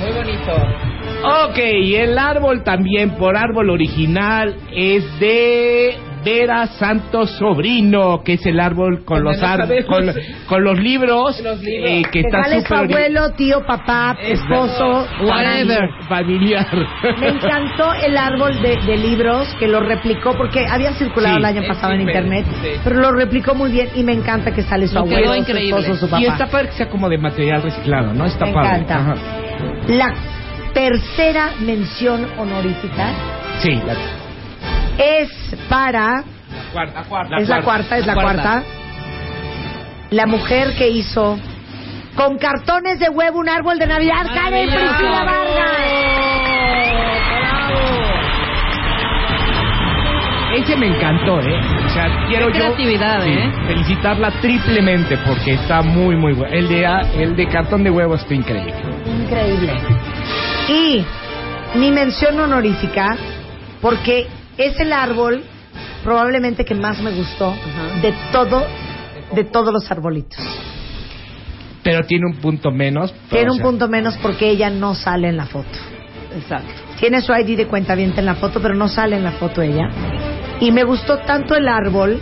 Muy 0.00 0.12
bonito. 0.12 0.97
Ok, 1.22 1.58
y 1.82 1.96
el 1.96 2.16
árbol 2.16 2.62
también, 2.62 3.10
por 3.16 3.36
árbol 3.36 3.70
original, 3.70 4.54
es 4.72 5.18
de 5.18 5.96
Vera 6.24 6.66
Santos 6.66 7.30
Sobrino, 7.38 8.22
que 8.24 8.34
es 8.34 8.46
el 8.46 8.60
árbol 8.60 9.04
con 9.04 9.24
los 9.24 9.42
árboles, 9.42 9.84
con, 9.86 10.64
los 10.64 10.78
libros, 10.78 11.40
Los 11.42 11.60
libros. 11.60 11.90
eh, 11.90 12.02
que 12.12 12.20
está 12.20 12.42
sale 12.44 12.60
su 12.60 12.66
súper 12.66 12.78
ori- 12.78 12.92
abuelo, 12.94 13.30
tío, 13.32 13.64
papá, 13.66 14.16
esposo, 14.20 15.06
Whatever. 15.24 15.88
familiar. 16.08 16.66
Me 17.20 17.28
encantó 17.28 17.92
el 17.94 18.16
árbol 18.16 18.60
de, 18.62 18.76
de 18.86 18.96
libros 18.96 19.48
que 19.58 19.66
lo 19.66 19.80
replicó 19.80 20.34
porque 20.36 20.66
había 20.68 20.92
circulado 20.94 21.34
Sí, 21.34 21.38
el 21.40 21.44
año 21.44 21.62
pasado 21.66 21.92
en 21.94 22.02
internet, 22.02 22.46
sí. 22.62 22.68
pero 22.84 22.96
lo 23.00 23.12
replicó 23.12 23.54
muy 23.54 23.70
bien 23.72 23.88
y 23.94 24.02
me 24.04 24.12
encanta 24.12 24.52
que 24.52 24.62
sale 24.62 24.86
su 24.86 24.94
Lo 24.94 25.00
abuelo, 25.00 25.32
su 25.34 25.40
increíble. 25.40 25.80
esposo, 25.80 25.96
su 25.96 26.10
papá. 26.10 26.22
Y 26.22 26.26
está 26.26 26.46
padre 26.46 26.68
que 26.68 26.74
sea 26.74 26.88
como 26.88 27.08
de 27.08 27.18
material 27.18 27.62
reciclado, 27.62 28.12
¿no? 28.14 28.24
Está 28.26 28.46
me 28.46 28.52
padre. 28.52 28.78
encanta. 28.82 28.96
Ajá. 28.98 29.14
La 29.88 30.14
tercera 30.78 31.54
mención 31.58 32.24
honorífica 32.38 33.08
Sí, 33.60 33.74
la, 33.84 33.94
es 34.96 35.28
para 35.68 36.22
cuarta, 36.72 37.02
cuarta, 37.02 37.36
es 37.38 37.48
la 37.48 37.62
cuarta, 37.62 37.96
es 37.98 38.06
la 38.06 38.14
cuarta. 38.14 38.62
La 40.10 40.26
mujer 40.26 40.74
que 40.78 40.88
hizo 40.88 41.36
con 42.14 42.38
cartones 42.38 43.00
de 43.00 43.08
huevo 43.08 43.40
un 43.40 43.48
árbol 43.48 43.76
de 43.80 43.88
Navidad, 43.88 44.24
Karen. 44.32 44.68
Priscila 44.68 45.24
Vargas. 45.24 45.68
Ese 50.54 50.76
me 50.76 50.86
encantó, 50.86 51.40
¿eh? 51.40 51.60
O 51.84 51.88
sea, 51.88 52.26
quiero 52.28 52.52
Qué 52.52 52.58
yo 52.58 52.64
creatividad, 52.64 53.22
sí, 53.24 53.30
¿eh? 53.30 53.52
felicitarla 53.66 54.30
triplemente 54.40 55.18
porque 55.26 55.54
está 55.54 55.82
muy, 55.82 56.16
muy 56.16 56.34
bueno. 56.34 56.54
El 56.54 56.68
de, 56.68 56.86
el 57.18 57.34
de 57.34 57.48
cartón 57.48 57.82
de 57.82 57.90
huevo 57.90 58.14
está 58.14 58.34
increíble. 58.34 58.74
Increíble. 59.06 59.72
Y 60.68 61.04
mi 61.76 61.90
mención 61.90 62.38
honorífica, 62.38 63.16
porque 63.80 64.26
es 64.56 64.78
el 64.80 64.92
árbol 64.92 65.42
probablemente 66.04 66.64
que 66.64 66.74
más 66.74 67.00
me 67.00 67.10
gustó 67.10 67.54
de 68.02 68.14
todo, 68.32 68.66
de 69.34 69.44
todos 69.44 69.72
los 69.72 69.90
arbolitos. 69.90 70.40
Pero 71.82 72.04
tiene 72.06 72.26
un 72.26 72.36
punto 72.36 72.70
menos. 72.70 73.14
Tiene 73.30 73.48
o 73.48 73.52
un 73.52 73.58
sea, 73.58 73.66
punto 73.66 73.88
menos 73.88 74.16
porque 74.18 74.50
ella 74.50 74.68
no 74.68 74.94
sale 74.94 75.28
en 75.28 75.36
la 75.36 75.46
foto. 75.46 75.78
Exacto. 76.34 76.72
Tiene 77.00 77.22
su 77.22 77.32
ID 77.32 77.56
de 77.56 77.66
cuenta 77.66 77.94
en 77.94 78.26
la 78.26 78.34
foto, 78.34 78.60
pero 78.60 78.74
no 78.74 78.88
sale 78.88 79.16
en 79.16 79.24
la 79.24 79.32
foto 79.32 79.62
ella. 79.62 79.88
Y 80.60 80.72
me 80.72 80.84
gustó 80.84 81.18
tanto 81.18 81.54
el 81.54 81.68
árbol 81.68 82.20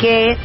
que 0.00 0.36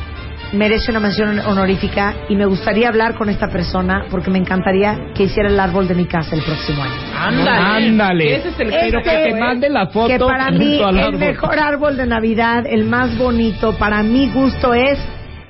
merece 0.53 0.91
una 0.91 0.99
mención 0.99 1.39
honorífica 1.39 2.13
y 2.29 2.35
me 2.35 2.45
gustaría 2.45 2.89
hablar 2.89 3.15
con 3.15 3.29
esta 3.29 3.47
persona 3.47 4.05
porque 4.09 4.29
me 4.29 4.39
encantaría 4.39 5.13
que 5.15 5.23
hiciera 5.23 5.49
el 5.49 5.59
árbol 5.59 5.87
de 5.87 5.95
mi 5.95 6.05
casa 6.05 6.35
el 6.35 6.43
próximo 6.43 6.83
año. 6.83 6.93
Ándale. 7.17 7.87
Ándale. 7.87 8.35
Ese 8.35 8.49
es 8.49 8.59
el 8.59 8.69
Pero 8.69 8.99
Este, 8.99 9.09
que 9.09 9.31
te 9.31 9.39
mande 9.39 9.69
la 9.69 9.87
foto. 9.87 10.07
Que 10.07 10.19
para 10.19 10.51
mí 10.51 10.81
el 10.81 11.17
mejor 11.17 11.59
árbol 11.59 11.97
de 11.97 12.05
Navidad, 12.05 12.65
el 12.67 12.85
más 12.85 13.17
bonito, 13.17 13.77
para 13.77 14.03
mi 14.03 14.29
gusto 14.31 14.73
es 14.73 14.99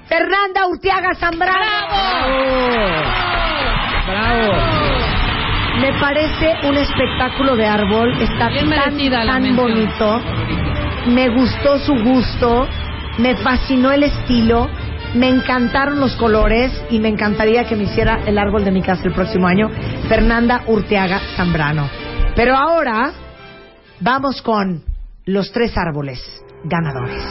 Fernanda 0.07 0.67
Urtiaga 0.67 1.13
Zambrano. 1.15 1.57
Bravo. 4.07 4.53
Me 5.79 5.93
parece 5.99 6.67
un 6.67 6.75
espectáculo 6.75 7.55
de 7.55 7.65
árbol, 7.65 8.13
está 8.21 8.49
Bien 8.49 8.69
tan, 8.69 9.55
bonito. 9.55 10.21
Me 11.07 11.29
gustó 11.29 11.79
su 11.79 11.95
gusto, 11.95 12.67
me 13.17 13.35
fascinó 13.37 13.91
el 13.91 14.03
estilo, 14.03 14.69
me 15.13 15.29
encantaron 15.29 15.99
los 15.99 16.15
colores 16.15 16.71
y 16.89 16.99
me 16.99 17.09
encantaría 17.09 17.65
que 17.65 17.75
me 17.75 17.83
hiciera 17.83 18.21
el 18.25 18.37
árbol 18.37 18.63
de 18.63 18.71
mi 18.71 18.81
casa 18.81 19.03
el 19.05 19.13
próximo 19.13 19.47
año, 19.47 19.69
Fernanda 20.07 20.63
Urteaga 20.67 21.19
Zambrano. 21.35 21.89
Pero 22.35 22.55
ahora 22.55 23.11
vamos 23.99 24.41
con 24.41 24.83
los 25.25 25.51
tres 25.51 25.77
árboles 25.77 26.19
ganadores. 26.63 27.23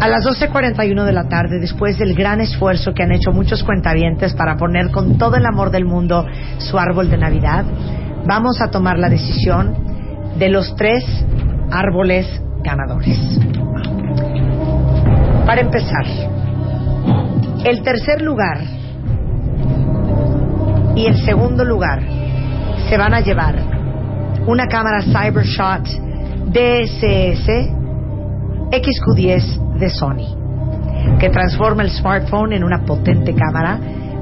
A 0.00 0.08
las 0.08 0.24
12.41 0.24 1.04
de 1.04 1.12
la 1.12 1.28
tarde, 1.28 1.60
después 1.60 1.98
del 1.98 2.14
gran 2.14 2.40
esfuerzo 2.40 2.94
que 2.94 3.02
han 3.02 3.12
hecho 3.12 3.32
muchos 3.32 3.62
cuentavientes 3.62 4.32
para 4.32 4.56
poner 4.56 4.90
con 4.90 5.18
todo 5.18 5.36
el 5.36 5.44
amor 5.44 5.70
del 5.70 5.84
mundo 5.84 6.24
su 6.56 6.78
árbol 6.78 7.10
de 7.10 7.18
Navidad, 7.18 7.66
vamos 8.26 8.62
a 8.62 8.70
tomar 8.70 8.98
la 8.98 9.10
decisión 9.10 9.76
de 10.38 10.48
los 10.48 10.74
tres 10.74 11.04
árboles 11.70 12.26
ganadores. 12.62 13.18
Para 15.44 15.60
empezar, 15.60 16.06
el 17.66 17.82
tercer 17.82 18.22
lugar 18.22 18.58
y 20.96 21.04
el 21.04 21.16
segundo 21.26 21.62
lugar 21.62 22.00
se 22.88 22.96
van 22.96 23.12
a 23.12 23.20
llevar 23.20 23.54
una 24.46 24.64
cámara 24.66 25.02
CyberShot 25.02 25.86
DSS 26.46 27.48
XQ10 28.70 29.69
de 29.80 29.90
Sony, 29.90 31.18
que 31.18 31.30
transforma 31.30 31.82
el 31.82 31.90
smartphone 31.90 32.52
en 32.52 32.62
una 32.62 32.84
potente 32.84 33.34
cámara, 33.34 33.78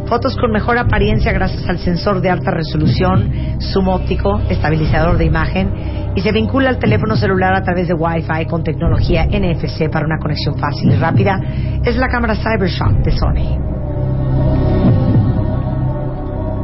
fotos 0.07 0.37
con 0.37 0.51
mejor 0.51 0.79
apariencia 0.79 1.33
gracias 1.33 1.69
al 1.69 1.79
sensor 1.79 2.21
de 2.23 2.31
alta 2.31 2.51
resolución, 2.51 3.59
zoom 3.61 3.89
óptico, 3.89 4.41
estabilizador 4.49 5.19
de 5.19 5.27
imagen 5.27 5.71
y 6.15 6.21
se 6.21 6.33
vincula 6.33 6.71
al 6.71 6.79
teléfono 6.79 7.17
celular 7.17 7.55
a 7.55 7.63
través 7.63 7.89
de 7.89 7.95
Wi-Fi 7.95 8.47
con 8.49 8.65
tecnología 8.65 9.27
NFC 9.27 9.91
para 9.91 10.07
una 10.07 10.19
conexión 10.19 10.57
fácil 10.59 10.93
y 10.93 10.97
rápida. 10.97 11.39
Es 11.85 11.97
la 11.97 12.09
cámara 12.09 12.35
CyberShot 12.35 13.05
de 13.05 13.13
Sony. 13.13 13.59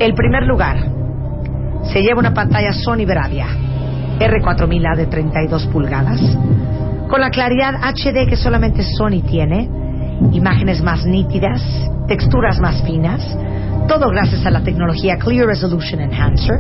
El 0.01 0.15
primer 0.15 0.45
lugar 0.45 0.79
se 1.93 2.03
lleva 2.03 2.19
una 2.19 2.33
pantalla 2.33 2.73
Sony 2.73 3.05
Bravia 3.07 3.47
R4000A 4.19 4.97
de 4.97 5.07
32 5.07 5.67
pulgadas 5.67 6.21
con 7.15 7.21
la 7.21 7.31
claridad 7.31 7.75
HD 7.77 8.29
que 8.29 8.35
solamente 8.35 8.83
Sony 8.83 9.23
tiene, 9.25 9.69
imágenes 10.33 10.83
más 10.83 11.07
nítidas, 11.07 11.63
texturas 12.09 12.59
más 12.59 12.83
finas, 12.83 13.25
todo 13.87 14.11
gracias 14.11 14.45
a 14.47 14.51
la 14.51 14.65
tecnología 14.65 15.17
Clear 15.17 15.47
Resolution 15.47 16.01
Enhancer. 16.01 16.57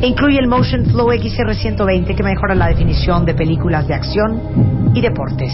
E 0.00 0.06
incluye 0.06 0.38
el 0.38 0.46
Motion 0.46 0.84
Flow 0.84 1.08
XR120 1.08 2.14
que 2.14 2.22
mejora 2.22 2.54
la 2.54 2.68
definición 2.68 3.26
de 3.26 3.34
películas 3.34 3.88
de 3.88 3.94
acción 3.94 4.92
y 4.94 5.00
deportes. 5.00 5.52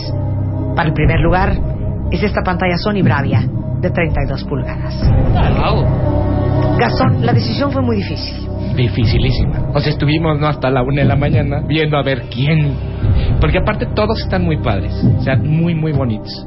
Para 0.76 0.88
el 0.88 0.92
primer 0.92 1.20
lugar 1.20 1.56
es 2.10 2.22
esta 2.22 2.42
pantalla 2.42 2.76
Sony 2.76 3.02
Bravia 3.02 3.48
de 3.80 3.90
32 3.90 4.44
pulgadas. 4.44 4.94
Gastón, 6.78 7.24
la 7.24 7.32
decisión 7.32 7.72
fue 7.72 7.80
muy 7.80 7.96
difícil. 7.96 8.46
Dificilísima. 8.76 9.70
O 9.72 9.80
sea, 9.80 9.90
estuvimos 9.90 10.38
¿no? 10.38 10.48
hasta 10.48 10.70
la 10.70 10.82
una 10.82 11.00
de 11.00 11.08
la 11.08 11.16
mañana 11.16 11.62
viendo 11.66 11.96
a 11.96 12.02
ver 12.02 12.24
quién. 12.30 12.74
Porque 13.40 13.58
aparte 13.58 13.86
todos 13.94 14.20
están 14.20 14.44
muy 14.44 14.56
padres. 14.58 14.92
O 15.18 15.22
sea, 15.22 15.36
muy, 15.36 15.74
muy 15.74 15.92
bonitos. 15.92 16.46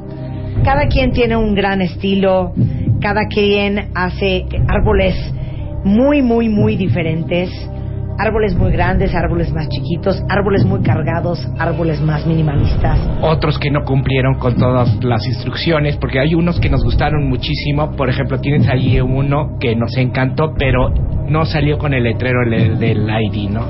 Cada 0.64 0.86
quien 0.88 1.12
tiene 1.12 1.36
un 1.36 1.54
gran 1.54 1.80
estilo, 1.80 2.52
cada 3.00 3.26
quien 3.28 3.88
hace 3.94 4.44
árboles 4.68 5.14
muy, 5.84 6.20
muy, 6.22 6.48
muy 6.48 6.76
diferentes. 6.76 7.50
Árboles 8.18 8.54
muy 8.54 8.70
grandes, 8.70 9.14
árboles 9.14 9.50
más 9.50 9.66
chiquitos, 9.70 10.22
árboles 10.28 10.62
muy 10.66 10.82
cargados, 10.82 11.38
árboles 11.58 12.02
más 12.02 12.26
minimalistas. 12.26 12.98
Otros 13.22 13.58
que 13.58 13.70
no 13.70 13.82
cumplieron 13.86 14.34
con 14.34 14.56
todas 14.56 15.02
las 15.02 15.26
instrucciones, 15.26 15.96
porque 15.96 16.20
hay 16.20 16.34
unos 16.34 16.60
que 16.60 16.68
nos 16.68 16.84
gustaron 16.84 17.30
muchísimo. 17.30 17.92
Por 17.92 18.10
ejemplo, 18.10 18.38
tienes 18.38 18.68
ahí 18.68 19.00
uno 19.00 19.56
que 19.58 19.74
nos 19.74 19.96
encantó, 19.96 20.52
pero 20.58 20.90
no 21.30 21.46
salió 21.46 21.78
con 21.78 21.94
el 21.94 22.02
letrero 22.04 22.44
le- 22.44 22.74
del 22.76 23.08
ID, 23.08 23.48
¿no? 23.48 23.64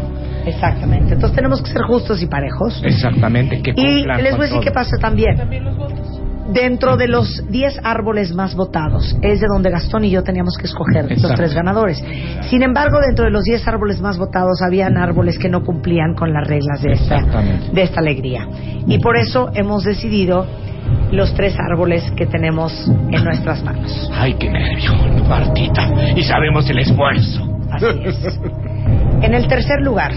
Exactamente. 0.47 1.15
Entonces 1.15 1.37
tenemos 1.37 1.63
que 1.63 1.71
ser 1.71 1.83
justos 1.83 2.23
y 2.23 2.27
parejos. 2.27 2.81
Exactamente. 2.85 3.63
Que 3.63 3.73
Y 3.77 4.05
les 4.05 4.07
voy 4.07 4.41
a 4.41 4.43
decir 4.43 4.51
todo. 4.51 4.61
qué 4.61 4.71
pasa 4.71 4.97
también. 5.01 5.37
Dentro 6.53 6.97
de 6.97 7.07
los 7.07 7.45
10 7.49 7.81
árboles 7.85 8.35
más 8.35 8.57
votados, 8.57 9.17
es 9.23 9.41
de 9.41 9.47
donde 9.47 9.71
Gastón 9.71 10.05
y 10.05 10.11
yo 10.11 10.25
teníamos 10.25 10.57
que 10.59 10.67
escoger 10.67 11.09
los 11.09 11.35
tres 11.35 11.55
ganadores. 11.55 12.03
Sin 12.49 12.63
embargo, 12.65 12.99
dentro 13.07 13.25
de 13.25 13.31
los 13.31 13.45
10 13.45 13.69
árboles 13.69 14.01
más 14.01 14.19
votados, 14.19 14.61
habían 14.61 14.97
árboles 14.97 15.39
que 15.39 15.49
no 15.49 15.63
cumplían 15.63 16.15
con 16.15 16.33
las 16.33 16.49
reglas 16.49 16.83
de 16.83 16.93
esta, 16.93 17.21
de 17.73 17.83
esta 17.83 18.01
alegría. 18.01 18.49
Y 18.89 18.99
por 18.99 19.17
eso 19.17 19.51
hemos 19.55 19.85
decidido 19.85 20.45
los 21.13 21.33
tres 21.35 21.55
árboles 21.59 22.11
que 22.17 22.27
tenemos 22.27 22.73
en 22.89 23.23
nuestras 23.23 23.63
manos. 23.63 24.11
Ay, 24.13 24.35
qué 24.35 24.51
nervio, 24.51 24.93
Martita. 25.29 25.89
Y 26.17 26.23
sabemos 26.25 26.69
el 26.69 26.81
esfuerzo. 26.81 27.49
Así 27.71 27.87
es. 28.05 28.41
En 29.23 29.35
el 29.35 29.47
tercer 29.49 29.81
lugar 29.81 30.13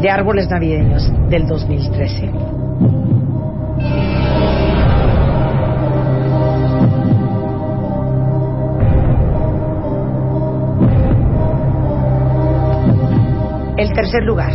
de 0.00 0.10
árboles 0.10 0.48
navideños 0.50 1.10
del 1.30 1.46
2013. 1.46 2.30
El 13.76 13.92
tercer 13.92 14.22
lugar. 14.24 14.52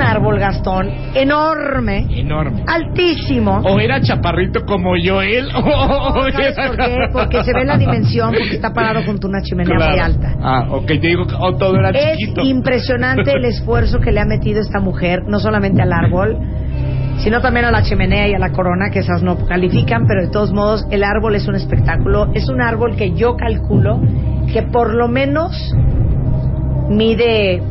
Un 0.00 0.06
árbol 0.06 0.38
gastón 0.38 0.88
enorme, 1.14 2.06
Enorme. 2.10 2.64
altísimo. 2.66 3.58
O 3.64 3.78
era 3.78 4.00
chaparrito 4.00 4.64
como 4.64 4.96
yo, 4.96 5.20
él. 5.20 5.48
o 5.54 6.22
¿Sabes 6.32 6.56
era- 6.56 6.66
por 6.68 6.76
qué? 6.76 6.96
Porque 7.12 7.44
se 7.44 7.52
ve 7.52 7.64
la 7.66 7.76
dimensión, 7.76 8.30
porque 8.32 8.54
está 8.54 8.72
parado 8.72 9.02
junto 9.04 9.26
a 9.26 9.30
una 9.30 9.42
chimenea 9.42 9.76
muy 9.76 9.98
alta. 9.98 10.36
Ah, 10.42 10.66
ok, 10.70 10.86
te 10.86 10.98
digo, 11.00 11.24
oh, 11.38 11.54
todo 11.56 11.76
era 11.76 11.90
Es 11.90 12.16
chiquito. 12.16 12.40
impresionante 12.42 13.32
el 13.32 13.44
esfuerzo 13.46 14.00
que 14.00 14.10
le 14.10 14.20
ha 14.20 14.24
metido 14.24 14.60
esta 14.60 14.80
mujer, 14.80 15.24
no 15.26 15.38
solamente 15.38 15.82
al 15.82 15.92
árbol, 15.92 16.38
sino 17.18 17.42
también 17.42 17.66
a 17.66 17.70
la 17.70 17.82
chimenea 17.82 18.26
y 18.28 18.32
a 18.32 18.38
la 18.38 18.50
corona, 18.52 18.88
que 18.90 19.00
esas 19.00 19.22
no 19.22 19.36
califican, 19.46 20.06
pero 20.06 20.22
de 20.22 20.28
todos 20.28 20.50
modos 20.52 20.86
el 20.90 21.04
árbol 21.04 21.34
es 21.36 21.46
un 21.46 21.56
espectáculo. 21.56 22.30
Es 22.32 22.48
un 22.48 22.62
árbol 22.62 22.96
que 22.96 23.12
yo 23.12 23.36
calculo 23.36 24.00
que 24.50 24.62
por 24.62 24.94
lo 24.94 25.08
menos 25.08 25.74
mide... 26.88 27.62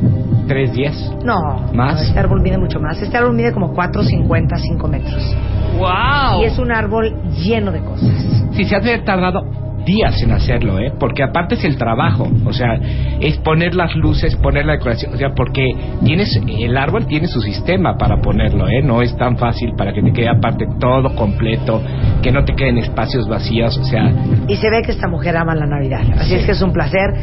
¿Tres 0.49 0.73
días? 0.73 0.95
No, 1.23 1.35
¿Más? 1.75 1.93
no, 1.93 2.01
este 2.01 2.19
árbol 2.19 2.41
mide 2.41 2.57
mucho 2.57 2.79
más. 2.79 2.99
Este 2.99 3.15
árbol 3.15 3.35
mide 3.35 3.53
como 3.53 3.71
4,50, 3.75 4.57
5 4.57 4.87
metros. 4.87 5.37
¡Wow! 5.77 6.41
Y 6.41 6.45
es 6.45 6.57
un 6.57 6.71
árbol 6.71 7.13
lleno 7.33 7.71
de 7.71 7.81
cosas. 7.81 8.09
Si 8.53 8.65
se 8.65 8.75
hace 8.75 8.97
tardado 8.97 9.43
días 9.85 10.21
en 10.23 10.31
hacerlo, 10.31 10.79
¿eh? 10.79 10.91
Porque 10.99 11.23
aparte 11.23 11.53
es 11.53 11.63
el 11.63 11.77
trabajo, 11.77 12.27
o 12.45 12.51
sea, 12.51 12.79
es 13.19 13.37
poner 13.37 13.75
las 13.75 13.95
luces, 13.95 14.35
poner 14.37 14.65
la 14.65 14.73
decoración, 14.73 15.13
o 15.13 15.17
sea, 15.17 15.29
porque 15.35 15.65
tienes 16.03 16.35
el 16.47 16.75
árbol 16.77 17.05
tiene 17.05 17.27
su 17.27 17.41
sistema 17.41 17.95
para 17.95 18.17
ponerlo, 18.17 18.67
¿eh? 18.67 18.81
No 18.83 19.03
es 19.03 19.15
tan 19.17 19.37
fácil 19.37 19.73
para 19.77 19.93
que 19.93 20.01
te 20.01 20.11
quede 20.11 20.29
aparte 20.29 20.65
todo 20.79 21.15
completo, 21.15 21.81
que 22.23 22.31
no 22.31 22.43
te 22.43 22.55
queden 22.55 22.79
espacios 22.79 23.27
vacíos, 23.27 23.77
o 23.77 23.83
sea, 23.83 24.11
Y 24.47 24.55
se 24.55 24.69
ve 24.69 24.81
que 24.83 24.91
esta 24.93 25.07
mujer 25.07 25.37
ama 25.37 25.53
la 25.53 25.67
Navidad. 25.67 26.01
Así 26.17 26.33
es 26.33 26.45
que 26.45 26.53
es 26.53 26.61
un 26.61 26.73
placer 26.73 27.13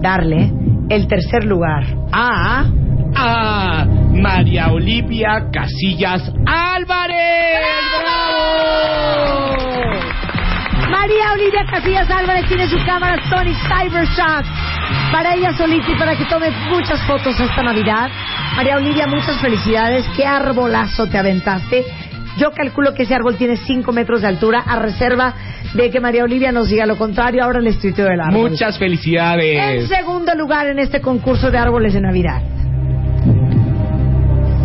darle 0.00 0.50
el 0.88 1.06
tercer 1.08 1.44
lugar 1.44 1.84
a... 2.12 2.64
a 3.16 3.86
María 4.12 4.72
Olivia 4.72 5.48
Casillas 5.52 6.30
Álvarez. 6.46 7.24
María 10.90 11.32
Olivia 11.32 11.64
Casillas 11.70 12.10
Álvarez 12.10 12.46
tiene 12.46 12.68
su 12.68 12.76
cámara 12.86 13.16
Sony 13.28 13.54
Cybershot 13.68 14.44
para 15.12 15.34
ella 15.34 15.52
solita 15.56 15.90
y 15.90 15.94
para 15.96 16.16
que 16.16 16.24
tome 16.26 16.50
muchas 16.70 17.00
fotos 17.06 17.38
esta 17.38 17.62
Navidad. 17.62 18.10
María 18.56 18.76
Olivia, 18.76 19.06
muchas 19.06 19.40
felicidades. 19.40 20.04
Qué 20.16 20.24
arbolazo 20.24 21.06
te 21.06 21.18
aventaste. 21.18 21.84
Yo 22.38 22.50
calculo 22.52 22.94
que 22.94 23.04
ese 23.04 23.14
árbol 23.14 23.36
tiene 23.36 23.56
5 23.56 23.92
metros 23.92 24.22
de 24.22 24.26
altura 24.28 24.60
a 24.66 24.78
reserva 24.80 25.34
de 25.74 25.90
que 25.90 26.00
María 26.00 26.24
Olivia 26.24 26.50
nos 26.52 26.68
diga 26.68 26.84
lo 26.86 26.96
contrario. 26.96 27.44
Ahora 27.44 27.60
les 27.60 27.78
tuiteo 27.78 28.06
del 28.06 28.20
árbol. 28.20 28.50
Muchas 28.50 28.74
En 28.74 28.78
felicidades. 28.80 29.88
segundo 29.88 30.34
lugar 30.34 30.66
en 30.66 30.78
este 30.80 31.00
concurso 31.00 31.50
de 31.50 31.58
árboles 31.58 31.94
de 31.94 32.00
Navidad, 32.00 32.42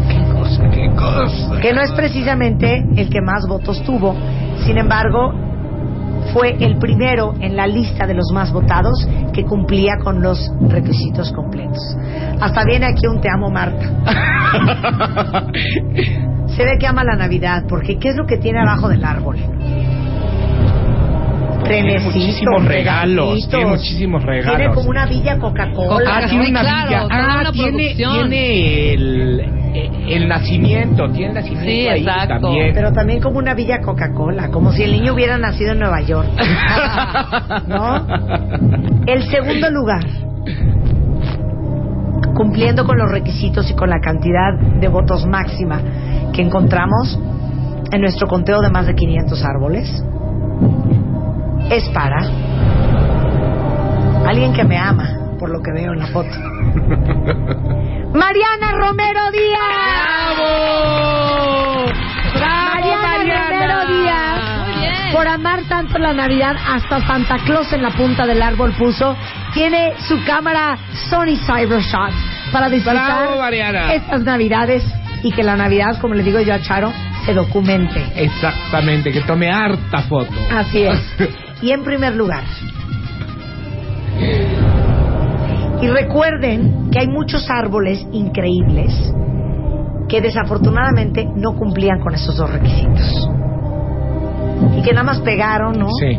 Qué 0.09 0.23
cosa, 0.33 0.69
qué 0.71 0.89
cosa. 0.95 1.59
que 1.61 1.73
no 1.73 1.81
es 1.81 1.91
precisamente 1.91 2.83
el 2.95 3.09
que 3.09 3.21
más 3.21 3.45
votos 3.47 3.83
tuvo, 3.83 4.15
sin 4.65 4.77
embargo, 4.77 5.33
fue 6.33 6.55
el 6.59 6.77
primero 6.77 7.33
en 7.39 7.55
la 7.55 7.67
lista 7.67 8.05
de 8.07 8.13
los 8.13 8.31
más 8.33 8.51
votados 8.51 9.07
que 9.33 9.43
cumplía 9.43 9.97
con 10.03 10.21
los 10.21 10.51
requisitos 10.67 11.31
completos. 11.31 11.79
Hasta 12.39 12.63
viene 12.65 12.85
aquí 12.87 13.07
un 13.07 13.21
te 13.21 13.29
amo 13.29 13.49
Marta. 13.49 13.85
Se 16.55 16.63
ve 16.63 16.77
que 16.79 16.87
ama 16.87 17.03
la 17.03 17.15
Navidad, 17.15 17.63
porque 17.67 17.97
¿qué 17.99 18.09
es 18.09 18.15
lo 18.15 18.25
que 18.25 18.37
tiene 18.37 18.59
abajo 18.59 18.89
del 18.89 19.03
árbol? 19.03 19.37
Tiene 21.69 21.99
Trenecitos, 21.99 22.15
muchísimos 22.15 22.65
regalos, 22.65 23.49
tiene 23.49 23.65
muchísimos 23.65 24.23
regalos. 24.23 24.57
Tiene 24.57 24.73
como 24.73 24.89
una 24.89 25.05
villa 25.05 25.37
Coca-Cola. 25.37 26.11
Ah, 26.15 26.27
tiene 26.27 26.49
una 26.49 26.61
claro, 26.61 26.87
villa. 26.87 27.07
Ah, 27.11 27.37
una 27.41 27.51
tiene, 27.51 27.95
tiene 27.95 28.93
el, 28.93 29.39
el 30.09 30.27
nacimiento, 30.27 31.09
tiene 31.11 31.27
el 31.27 31.33
nacimiento 31.35 31.69
Sí, 31.69 31.87
ahí 31.87 32.01
exacto. 32.01 32.39
también. 32.41 32.71
Pero 32.73 32.91
también 32.91 33.21
como 33.21 33.37
una 33.37 33.53
villa 33.53 33.81
Coca-Cola, 33.81 34.49
como 34.49 34.71
si 34.71 34.83
el 34.83 34.91
niño 34.93 35.13
hubiera 35.13 35.37
nacido 35.37 35.73
en 35.73 35.79
Nueva 35.79 36.01
York. 36.01 36.27
¿No? 37.67 38.07
El 39.05 39.23
segundo 39.29 39.69
lugar, 39.69 40.03
cumpliendo 42.33 42.83
con 42.85 42.97
los 42.97 43.11
requisitos 43.11 43.69
y 43.69 43.75
con 43.75 43.89
la 43.89 43.99
cantidad 43.99 44.53
de 44.79 44.87
votos 44.87 45.25
máxima 45.25 45.81
que 46.33 46.41
encontramos 46.41 47.19
en 47.91 48.01
nuestro 48.01 48.27
conteo 48.27 48.61
de 48.61 48.69
más 48.69 48.87
de 48.87 48.95
500 48.95 49.43
árboles, 49.45 50.03
es 51.69 51.87
para 51.89 52.17
alguien 54.27 54.53
que 54.53 54.63
me 54.63 54.77
ama, 54.77 55.35
por 55.39 55.49
lo 55.49 55.61
que 55.61 55.71
veo 55.71 55.93
en 55.93 55.99
la 55.99 56.07
foto. 56.07 56.29
Mariana 58.13 58.71
Romero 58.73 59.31
Díaz. 59.31 59.59
Mariana, 62.43 63.17
Romero 63.17 63.87
Díaz. 63.87 65.13
Por 65.13 65.27
amar 65.27 65.63
tanto 65.67 65.97
la 65.97 66.13
Navidad, 66.13 66.55
hasta 66.67 67.05
Santa 67.05 67.37
Claus 67.45 67.71
en 67.73 67.81
la 67.81 67.91
punta 67.91 68.25
del 68.25 68.41
árbol 68.41 68.73
puso. 68.77 69.15
Tiene 69.53 69.93
su 70.07 70.23
cámara 70.23 70.77
Sony 71.09 71.37
Cybershot 71.45 72.13
para 72.51 72.69
disfrutar 72.69 73.27
Bravo, 73.27 73.43
estas 73.91 74.21
Navidades 74.23 74.83
y 75.23 75.31
que 75.31 75.43
la 75.43 75.55
Navidad, 75.55 75.99
como 75.99 76.13
le 76.13 76.23
digo 76.23 76.39
yo 76.39 76.53
a 76.53 76.61
Charo, 76.61 76.93
se 77.25 77.33
documente. 77.33 78.03
Exactamente, 78.15 79.11
que 79.11 79.21
tome 79.21 79.51
harta 79.51 80.01
foto. 80.03 80.33
Así 80.51 80.83
es. 80.83 80.99
Y 81.61 81.71
en 81.71 81.83
primer 81.83 82.15
lugar. 82.15 82.43
Y 85.81 85.87
recuerden 85.87 86.89
que 86.91 86.99
hay 86.99 87.07
muchos 87.07 87.49
árboles 87.49 88.05
increíbles 88.11 89.13
que 90.09 90.21
desafortunadamente 90.21 91.25
no 91.35 91.55
cumplían 91.55 91.99
con 92.01 92.13
esos 92.15 92.35
dos 92.35 92.51
requisitos. 92.51 93.29
Y 94.77 94.81
que 94.81 94.91
nada 94.91 95.03
más 95.03 95.21
pegaron, 95.21 95.79
¿no? 95.79 95.87
Sí. 95.99 96.17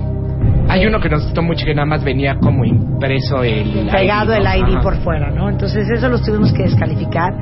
Hay 0.68 0.86
uno 0.86 1.00
que 1.00 1.08
nos 1.08 1.24
gustó 1.24 1.42
mucho 1.42 1.66
que 1.66 1.74
nada 1.74 1.86
más 1.86 2.04
venía 2.04 2.36
como 2.38 2.64
impreso 2.64 3.42
el 3.42 3.88
Pegado 3.90 4.32
el 4.32 4.44
¿no? 4.44 4.54
ID 4.54 4.74
Ajá. 4.76 4.80
por 4.80 4.96
fuera, 5.02 5.30
¿no? 5.30 5.50
Entonces 5.50 5.88
eso 5.90 6.08
los 6.08 6.22
tuvimos 6.22 6.52
que 6.52 6.62
descalificar. 6.62 7.34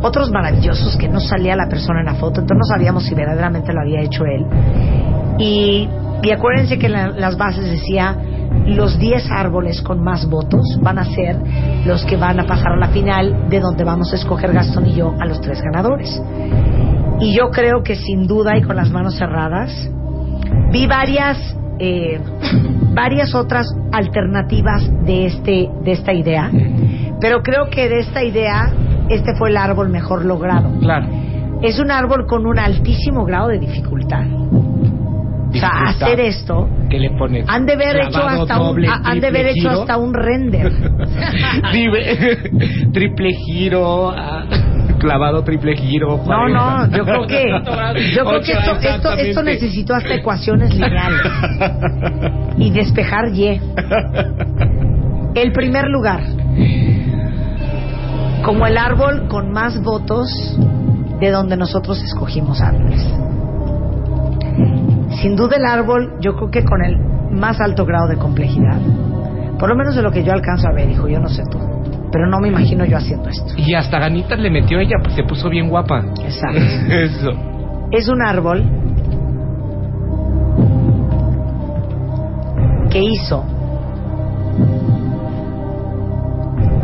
Otros 0.00 0.30
maravillosos 0.30 0.96
que 0.96 1.06
no 1.06 1.20
salía 1.20 1.54
la 1.56 1.68
persona 1.68 2.00
en 2.00 2.06
la 2.06 2.14
foto, 2.14 2.40
entonces 2.40 2.56
no 2.56 2.64
sabíamos 2.64 3.04
si 3.04 3.14
verdaderamente 3.14 3.70
lo 3.74 3.82
había 3.82 4.00
hecho 4.00 4.24
él. 4.24 4.46
Y, 5.38 5.88
y 6.22 6.30
acuérdense 6.32 6.78
que 6.78 6.88
la- 6.88 7.08
las 7.08 7.36
bases 7.36 7.64
decía 7.64 8.16
los 8.66 8.98
10 8.98 9.30
árboles 9.30 9.80
con 9.82 10.02
más 10.02 10.28
votos 10.28 10.78
van 10.82 10.98
a 10.98 11.04
ser 11.04 11.36
los 11.86 12.04
que 12.04 12.16
van 12.16 12.38
a 12.40 12.44
pasar 12.46 12.72
a 12.72 12.76
la 12.76 12.88
final 12.88 13.48
de 13.48 13.60
donde 13.60 13.84
vamos 13.84 14.12
a 14.12 14.16
escoger 14.16 14.52
Gastón 14.52 14.86
y 14.86 14.94
yo 14.94 15.14
a 15.18 15.26
los 15.26 15.40
tres 15.40 15.60
ganadores. 15.62 16.20
Y 17.20 17.34
yo 17.36 17.50
creo 17.50 17.82
que 17.82 17.96
sin 17.96 18.26
duda 18.26 18.56
y 18.56 18.62
con 18.62 18.76
las 18.76 18.90
manos 18.90 19.16
cerradas 19.16 19.70
vi 20.72 20.86
varias 20.86 21.38
eh, 21.78 22.20
varias 22.94 23.34
otras 23.34 23.66
alternativas 23.92 24.88
de 25.04 25.26
este 25.26 25.68
de 25.82 25.92
esta 25.92 26.12
idea, 26.12 26.50
pero 27.20 27.42
creo 27.42 27.70
que 27.70 27.88
de 27.88 28.00
esta 28.00 28.22
idea 28.22 28.70
este 29.08 29.34
fue 29.38 29.50
el 29.50 29.56
árbol 29.56 29.88
mejor 29.88 30.24
logrado. 30.24 30.70
Claro. 30.80 31.06
Es 31.62 31.78
un 31.78 31.90
árbol 31.90 32.26
con 32.26 32.46
un 32.46 32.58
altísimo 32.58 33.24
grado 33.24 33.48
de 33.48 33.58
dificultad. 33.58 34.24
O 35.50 35.52
sea, 35.52 35.68
hacer 35.88 36.20
esto 36.20 36.68
que 36.88 36.98
le 36.98 37.10
pones 37.10 37.44
han 37.48 37.66
de 37.66 37.72
haber 37.72 37.96
hecho 37.96 38.22
hasta 38.22 38.60
un, 38.60 38.66
doble, 38.68 38.88
han 38.88 39.20
de 39.20 39.26
haber 39.26 39.46
hecho 39.48 39.68
giro. 39.68 39.80
hasta 39.80 39.96
un 39.96 40.14
render. 40.14 40.70
Triple- 42.92 43.34
giro 43.46 44.10
ah, 44.10 44.44
clavado 44.98 45.42
triple 45.42 45.76
giro 45.76 46.18
No, 46.18 46.24
40. 46.24 46.58
no, 46.58 46.96
yo 46.96 47.04
creo 47.04 47.26
que 47.26 48.14
yo 48.14 48.24
creo 48.24 48.40
que 48.40 48.52
esto, 48.52 48.72
esto, 48.80 49.12
esto 49.14 49.42
necesitó 49.42 49.94
hasta 49.94 50.14
ecuaciones 50.14 50.74
lineales 50.74 51.20
y 52.58 52.70
despejar 52.70 53.28
Y. 53.34 53.60
El 55.34 55.52
primer 55.52 55.86
lugar, 55.88 56.20
como 58.44 58.66
el 58.66 58.76
árbol 58.76 59.28
con 59.28 59.52
más 59.52 59.80
votos 59.82 60.28
de 61.20 61.30
donde 61.30 61.56
nosotros 61.56 62.02
escogimos 62.02 62.60
árboles. 62.60 63.02
Sin 65.10 65.36
duda 65.36 65.56
el 65.56 65.66
árbol, 65.66 66.18
yo 66.20 66.34
creo 66.36 66.50
que 66.50 66.64
con 66.64 66.82
el 66.84 66.98
más 67.30 67.60
alto 67.60 67.84
grado 67.84 68.08
de 68.08 68.16
complejidad, 68.16 68.78
por 69.58 69.68
lo 69.68 69.76
menos 69.76 69.94
de 69.94 70.02
lo 70.02 70.10
que 70.10 70.24
yo 70.24 70.32
alcanzo 70.32 70.68
a 70.68 70.72
ver, 70.72 70.88
hijo, 70.88 71.08
yo 71.08 71.20
no 71.20 71.28
sé 71.28 71.42
tú, 71.50 71.58
pero 72.12 72.26
no 72.26 72.38
me 72.40 72.48
imagino 72.48 72.84
yo 72.84 72.96
haciendo 72.96 73.28
esto. 73.28 73.52
Y 73.56 73.74
hasta 73.74 73.98
ganitas 73.98 74.38
le 74.38 74.50
metió 74.50 74.78
ella, 74.78 74.96
pues 75.02 75.14
se 75.14 75.24
puso 75.24 75.48
bien 75.48 75.68
guapa. 75.68 76.04
Exacto. 76.24 76.60
Eso. 76.88 77.30
es 77.90 78.08
un 78.08 78.22
árbol 78.22 78.64
que 82.90 82.98
hizo 82.98 83.44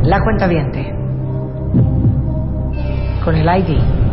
la 0.03 0.23
cuenta 0.23 0.47
viente 0.47 0.95
con 3.25 3.35
el 3.35 3.47
ID 3.47 4.06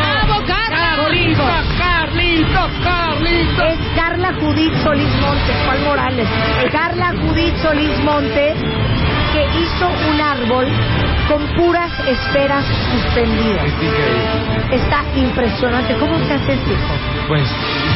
¡Bravo, 0.03 0.37
Carla! 0.47 0.89
Carlito, 0.99 1.47
Carlito, 1.79 2.63
Carlito. 2.85 3.63
Es 3.65 3.79
Carla 3.97 4.31
Judith 4.39 4.75
Solís 4.83 5.15
Monte, 5.21 5.53
Juan 5.65 5.81
Morales. 5.85 6.29
Carla 6.73 7.13
Judith 7.23 7.57
Solís 7.63 7.99
Monte, 8.05 8.55
que 9.33 9.43
hizo 9.59 9.87
un 10.11 10.21
árbol 10.21 10.67
con 11.29 11.47
puras 11.57 11.93
esferas 12.07 12.65
suspendidas. 12.93 13.67
Es. 13.67 14.81
Está 14.81 15.05
impresionante. 15.17 15.95
¿Cómo 15.99 16.19
se 16.27 16.35
hace 16.35 16.53
esto, 16.55 16.71
hijo? 16.71 17.29
Pues 17.29 17.43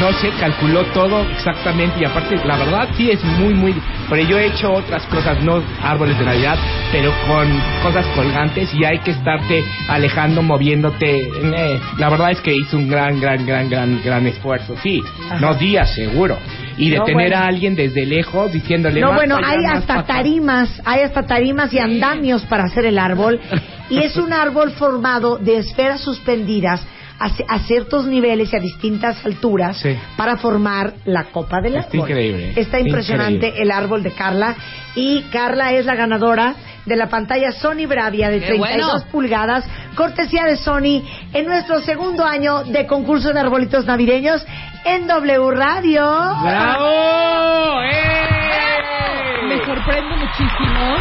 no 0.00 0.12
sé, 0.12 0.30
calculó 0.38 0.84
todo 0.86 1.22
exactamente 1.30 2.00
y 2.00 2.04
aparte 2.04 2.36
la 2.44 2.56
verdad 2.56 2.88
sí 2.96 3.10
es 3.10 3.22
muy 3.24 3.54
muy 3.54 3.74
pero 4.12 4.28
yo 4.28 4.38
he 4.38 4.46
hecho 4.46 4.70
otras 4.72 5.06
cosas, 5.06 5.42
no 5.42 5.62
árboles 5.82 6.18
de 6.18 6.24
Navidad, 6.26 6.58
pero 6.92 7.10
con 7.26 7.48
cosas 7.82 8.04
colgantes 8.14 8.68
y 8.74 8.84
hay 8.84 8.98
que 8.98 9.12
estarte 9.12 9.64
alejando, 9.88 10.42
moviéndote. 10.42 11.18
Eh, 11.18 11.80
la 11.96 12.10
verdad 12.10 12.32
es 12.32 12.40
que 12.40 12.54
hizo 12.54 12.76
un 12.76 12.88
gran, 12.88 13.18
gran, 13.20 13.46
gran, 13.46 13.70
gran, 13.70 14.02
gran 14.02 14.26
esfuerzo, 14.26 14.76
sí, 14.82 15.02
Ajá. 15.26 15.40
no 15.40 15.54
días 15.54 15.94
seguro. 15.94 16.36
Y 16.76 16.90
de 16.90 16.98
No, 16.98 17.04
tener 17.04 17.30
bueno. 17.30 17.36
a 17.44 17.46
alguien 17.46 17.74
desde 17.74 18.06
lejos 18.06 18.52
diciéndole 18.52 19.00
No, 19.00 19.08
"Más 19.08 19.16
bueno, 19.16 19.36
allá, 19.36 19.48
hay 19.48 19.64
hasta 19.66 19.86
para 19.86 20.00
acá". 20.00 20.14
tarimas, 20.14 20.82
hay 20.84 21.00
hasta 21.02 21.26
tarimas 21.26 21.72
y 21.72 21.78
andamios 21.78 22.42
para 22.46 22.64
hacer 22.64 22.84
el 22.86 22.98
árbol. 22.98 23.40
Y 23.90 23.98
es 23.98 24.16
un 24.16 24.32
árbol 24.32 24.70
formado 24.72 25.36
de 25.36 25.58
esferas 25.58 26.00
suspendidas 26.00 26.80
a, 27.24 27.28
ci- 27.30 27.44
a 27.48 27.58
ciertos 27.60 28.06
niveles 28.06 28.52
y 28.52 28.56
a 28.56 28.60
distintas 28.60 29.24
alturas 29.24 29.76
Sí. 29.78 29.96
para 30.16 30.36
formar 30.36 30.92
la 31.04 31.24
copa 31.24 31.60
del 31.60 31.76
Está 31.76 31.88
árbol. 31.90 32.08
increíble, 32.10 32.48
Está 32.48 32.60
está 32.60 32.80
impresionante 32.80 33.34
increíble. 33.48 33.62
el 33.62 33.70
árbol 33.70 34.02
de 34.02 34.10
Carla. 34.12 34.54
Y 34.94 35.22
Carla 35.32 35.72
es 35.72 35.86
la 35.86 35.94
ganadora 35.94 36.54
de 36.84 36.96
la 36.96 37.08
pantalla 37.08 37.52
Sony 37.52 37.86
Bravia 37.86 38.28
de 38.28 38.40
¡Qué 38.40 38.46
32 38.48 38.90
bueno! 38.90 39.04
pulgadas, 39.12 39.64
cortesía 39.94 40.44
de 40.44 40.56
Sony, 40.56 41.02
en 41.32 41.46
nuestro 41.46 41.80
segundo 41.80 42.24
año 42.24 42.64
de 42.64 42.86
concurso 42.86 43.32
de 43.32 43.38
arbolitos 43.40 43.86
navideños 43.86 44.44
en 44.84 45.06
W 45.06 45.50
Radio. 45.52 46.02
¡Bravo! 46.42 47.80
Me 49.46 49.54
¡Eh! 49.54 49.64
sorprende 49.64 50.16
muchísimo. 50.16 50.96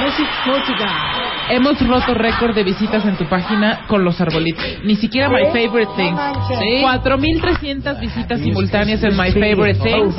Música, 0.00 0.30
música. 0.46 1.25
Hemos 1.48 1.78
roto 1.86 2.12
récord 2.14 2.54
de 2.54 2.64
visitas 2.64 3.04
en 3.04 3.16
tu 3.16 3.24
página 3.26 3.86
con 3.86 4.04
los 4.04 4.20
arbolitos. 4.20 4.64
Ni 4.84 4.96
siquiera 4.96 5.28
My 5.28 5.44
Favorite 5.46 5.92
Things. 5.96 6.20
Sí. 6.48 6.82
4.300 6.82 8.00
visitas 8.00 8.40
simultáneas 8.40 9.02
en 9.04 9.16
My. 9.16 9.30
Favorite 9.30 9.78
Things. 9.80 10.14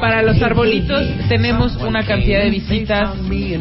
Para 0.00 0.22
los 0.22 0.40
arbolitos 0.42 1.06
tenemos 1.28 1.74
una 1.76 2.04
cantidad 2.04 2.42
de 2.42 2.50
visitas. 2.50 3.10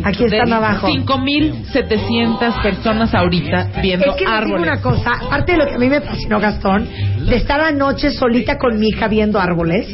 Aquí 0.04 0.26
están 0.26 0.52
abajo. 0.52 0.88
5.700 0.88 2.62
personas 2.62 3.13
ahorita 3.13 3.70
viendo 3.82 4.06
Es 4.08 4.15
que 4.15 4.26
les 4.26 4.32
digo 4.32 4.32
árboles. 4.32 4.62
una 4.62 4.82
cosa, 4.82 5.12
aparte 5.13 5.54
de 5.54 5.58
lo 5.60 5.67
que 5.67 5.76
a 5.76 5.78
mí 5.78 5.88
me 5.88 6.02
fascinó 6.02 6.39
Gastón, 6.39 6.88
de 7.28 7.36
estar 7.36 7.62
anoche 7.62 8.12
solita 8.12 8.58
con 8.58 8.78
mi 8.80 8.89
hija 8.89 9.08
viendo 9.08 9.39
árboles, 9.39 9.88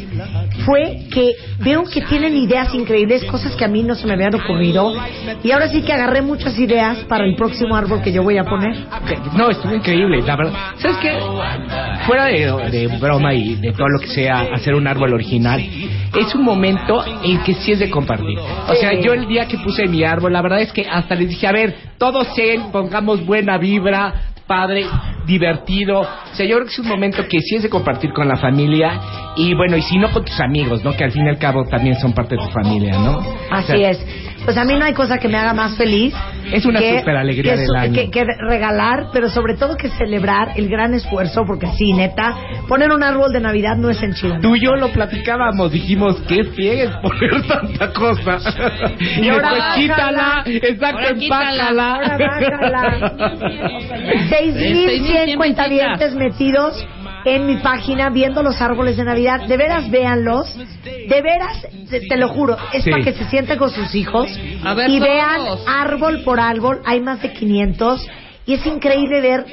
fue 0.64 1.06
que 1.12 1.32
veo 1.60 1.84
que 1.84 2.00
tienen 2.02 2.36
ideas 2.36 2.74
increíbles, 2.74 3.24
cosas 3.24 3.54
que 3.54 3.64
a 3.64 3.68
mí 3.68 3.82
no 3.82 3.94
se 3.94 4.06
me 4.06 4.14
habían 4.14 4.34
ocurrido, 4.34 4.94
y 5.42 5.50
ahora 5.50 5.68
sí 5.68 5.82
que 5.82 5.92
agarré 5.92 6.22
muchas 6.22 6.58
ideas 6.58 7.03
para 7.04 7.24
el 7.24 7.34
próximo 7.36 7.76
árbol 7.76 8.02
que 8.02 8.12
yo 8.12 8.22
voy 8.22 8.38
a 8.38 8.44
poner. 8.44 8.86
No, 9.36 9.50
estuvo 9.50 9.74
increíble, 9.74 10.22
la 10.22 10.36
verdad. 10.36 10.52
¿Sabes 10.78 10.96
qué? 10.98 11.18
Fuera 12.06 12.26
de, 12.26 12.70
de 12.70 12.86
broma 12.98 13.34
y 13.34 13.56
de 13.56 13.72
todo 13.72 13.88
lo 13.88 14.00
que 14.00 14.08
sea 14.08 14.40
hacer 14.54 14.74
un 14.74 14.86
árbol 14.86 15.14
original, 15.14 15.60
es 15.60 16.34
un 16.34 16.42
momento 16.42 17.02
en 17.22 17.42
que 17.42 17.54
sí 17.54 17.72
es 17.72 17.78
de 17.78 17.90
compartir. 17.90 18.38
O 18.38 18.74
sea, 18.74 18.92
yo 19.00 19.12
el 19.12 19.26
día 19.26 19.46
que 19.46 19.58
puse 19.58 19.86
mi 19.86 20.04
árbol, 20.04 20.32
la 20.32 20.42
verdad 20.42 20.60
es 20.60 20.72
que 20.72 20.86
hasta 20.88 21.14
les 21.14 21.28
dije, 21.28 21.46
a 21.46 21.52
ver, 21.52 21.74
todos 21.98 22.28
zen, 22.34 22.70
pongamos 22.70 23.24
buena 23.24 23.58
vibra, 23.58 24.14
padre, 24.46 24.86
divertido. 25.26 26.00
O 26.00 26.34
sea, 26.34 26.46
yo 26.46 26.56
creo 26.56 26.66
que 26.66 26.72
es 26.72 26.78
un 26.78 26.88
momento 26.88 27.22
que 27.28 27.40
sí 27.40 27.56
es 27.56 27.62
de 27.62 27.70
compartir 27.70 28.12
con 28.12 28.28
la 28.28 28.36
familia 28.36 29.00
y 29.36 29.54
bueno, 29.54 29.76
y 29.76 29.82
si 29.82 29.98
no 29.98 30.10
con 30.12 30.24
tus 30.24 30.38
amigos, 30.40 30.84
¿no? 30.84 30.96
Que 30.96 31.04
al 31.04 31.12
fin 31.12 31.26
y 31.26 31.28
al 31.28 31.38
cabo 31.38 31.64
también 31.64 31.96
son 31.96 32.12
parte 32.12 32.36
de 32.36 32.42
tu 32.42 32.50
familia, 32.50 32.98
¿no? 32.98 33.20
Así 33.50 33.72
O 33.72 33.76
sea, 33.76 33.90
es. 33.90 34.06
Pues 34.44 34.56
a 34.58 34.64
mí 34.64 34.76
no 34.76 34.84
hay 34.84 34.92
cosa 34.92 35.18
que 35.18 35.26
me 35.28 35.38
haga 35.38 35.54
más 35.54 35.76
feliz. 35.76 36.14
Es 36.52 36.66
una 36.66 36.78
que- 36.78 36.98
super 36.98 37.16
alegría 37.16 37.54
que 37.54 37.60
del 37.62 37.76
año. 37.76 37.94
Que, 37.94 38.10
que 38.10 38.24
regalar, 38.48 39.06
pero 39.12 39.28
sobre 39.30 39.54
todo 39.54 39.76
que 39.76 39.88
celebrar 39.90 40.48
el 40.56 40.68
gran 40.68 40.92
esfuerzo, 40.92 41.44
porque 41.46 41.66
sí, 41.78 41.92
neta, 41.94 42.36
poner 42.68 42.92
un 42.92 43.02
árbol 43.02 43.32
de 43.32 43.40
Navidad 43.40 43.76
no 43.76 43.88
es 43.88 44.02
en 44.02 44.12
Chile. 44.12 44.38
Tú 44.42 44.54
y 44.54 44.60
yo 44.64 44.76
lo 44.76 44.90
platicábamos, 44.92 45.72
dijimos, 45.72 46.20
qué 46.28 46.44
fiegues 46.44 46.90
poner 47.02 47.46
tanta 47.46 47.92
cosa. 47.92 48.38
y 49.00 49.28
ahora 49.30 49.50
después 49.54 49.88
bájala. 49.88 50.44
quítala, 50.44 50.44
exacto, 50.46 51.14
quítala. 51.18 51.94
Ahora 51.94 52.18
bájala. 52.18 53.12
6.100 54.30 55.36
cuentavientes 55.36 56.14
metidos 56.14 56.86
en 57.24 57.46
mi 57.46 57.56
página 57.56 58.10
viendo 58.10 58.42
los 58.42 58.60
árboles 58.60 58.96
de 58.96 59.04
Navidad. 59.04 59.46
De 59.46 59.56
veras, 59.56 59.90
véanlos. 59.90 60.54
De 60.84 61.22
veras, 61.22 61.66
te, 61.88 62.00
te 62.00 62.16
lo 62.16 62.28
juro, 62.28 62.56
es 62.72 62.84
Sí. 62.84 62.90
para 62.90 63.02
que 63.04 63.12
se 63.12 63.24
sienten 63.30 63.58
con 63.58 63.70
sus 63.70 63.94
hijos 63.94 64.28
ver 64.74 64.90
y 64.90 64.98
todos. 64.98 65.08
vean 65.08 65.40
árbol 65.66 66.22
por 66.24 66.40
árbol. 66.40 66.80
Hay 66.84 67.00
más 67.00 67.20
de 67.22 67.32
500 67.32 68.06
y 68.46 68.54
es 68.54 68.66
increíble 68.66 69.20
ver 69.20 69.46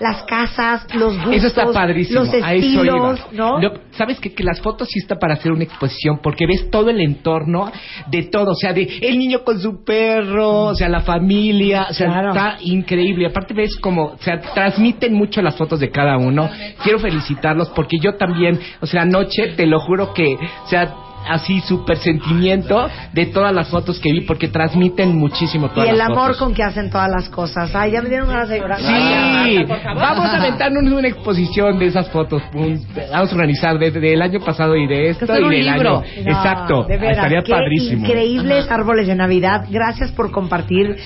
las 0.00 0.22
casas, 0.24 0.86
los 0.94 1.14
gustos, 1.16 1.34
Eso 1.34 1.46
está 1.48 1.66
padrísimo. 1.72 2.20
los 2.20 2.32
estilos. 2.34 3.20
¿no? 3.32 3.58
Lo- 3.60 3.86
Sabes 3.92 4.20
que, 4.20 4.34
que 4.34 4.44
las 4.44 4.60
fotos 4.60 4.88
sí 4.90 4.98
está 4.98 5.16
para 5.16 5.34
hacer 5.34 5.52
una 5.52 5.64
exposición 5.64 6.20
porque 6.22 6.46
ves 6.46 6.70
todo 6.70 6.90
el 6.90 7.00
entorno 7.00 7.70
de 8.08 8.24
todo, 8.24 8.50
o 8.52 8.54
sea, 8.54 8.72
de 8.74 8.82
el 9.00 9.18
niño 9.18 9.42
con 9.42 9.58
su 9.58 9.82
perro, 9.84 10.64
o 10.66 10.74
sea, 10.74 10.88
la 10.90 11.00
familia, 11.00 11.86
o 11.90 11.94
sea, 11.94 12.08
Claro. 12.08 12.28
está 12.28 12.56
increíble. 12.60 13.26
Aparte 13.26 13.54
ves 13.54 13.74
como, 13.76 14.04
o 14.04 14.18
sea, 14.20 14.40
transmiten 14.40 15.14
mucho 15.14 15.40
las 15.40 15.56
fotos 15.56 15.80
de 15.80 15.90
cada 15.90 16.18
uno. 16.18 16.48
Quiero 16.82 16.98
felicitarlos 16.98 17.70
porque 17.70 17.96
yo 17.98 18.16
también, 18.16 18.60
o 18.80 18.86
sea, 18.86 19.02
anoche 19.02 19.54
te 19.56 19.66
lo 19.66 19.80
juro 19.80 20.12
que, 20.12 20.34
o 20.34 20.68
sea, 20.68 20.94
así 21.28 21.60
súper 21.60 21.98
sentimiento 21.98 22.88
de 23.12 23.26
todas 23.26 23.52
las 23.54 23.68
fotos 23.68 23.98
que 24.00 24.12
vi 24.12 24.22
porque 24.22 24.48
transmiten 24.48 25.16
muchísimo 25.16 25.66
y 25.66 25.68
todas 25.70 25.88
el 25.88 25.98
las 25.98 26.08
amor 26.08 26.22
fotos. 26.32 26.38
con 26.38 26.54
que 26.54 26.62
hacen 26.62 26.90
todas 26.90 27.10
las 27.10 27.28
cosas. 27.28 27.74
Ay, 27.74 27.92
ya 27.92 28.02
me 28.02 28.08
dieron 28.08 28.28
ganas 28.28 28.48
de 28.48 28.58
llorar. 28.58 28.78
Sí, 28.80 29.64
vamos 29.96 30.26
a 30.26 30.36
aventarnos 30.38 30.92
una 30.92 31.08
exposición 31.08 31.78
de 31.78 31.86
esas 31.86 32.08
fotos. 32.10 32.42
Vamos 32.52 32.86
a 33.12 33.34
organizar 33.34 33.78
desde 33.78 34.12
el 34.14 34.22
año 34.22 34.40
pasado 34.40 34.76
y 34.76 34.86
de 34.86 35.10
esto 35.10 35.24
y 35.24 35.28
del 35.28 35.48
libro. 35.66 35.98
año. 35.98 36.02
No, 36.24 36.30
Exacto, 36.30 36.84
de 36.84 36.96
veras, 36.98 37.16
estaría 37.18 37.42
qué 37.42 37.50
padrísimo. 37.52 38.06
Increíbles 38.06 38.70
árboles 38.70 39.06
de 39.06 39.14
Navidad. 39.14 39.66
Gracias 39.70 40.10
por 40.12 40.30
compartir. 40.30 40.96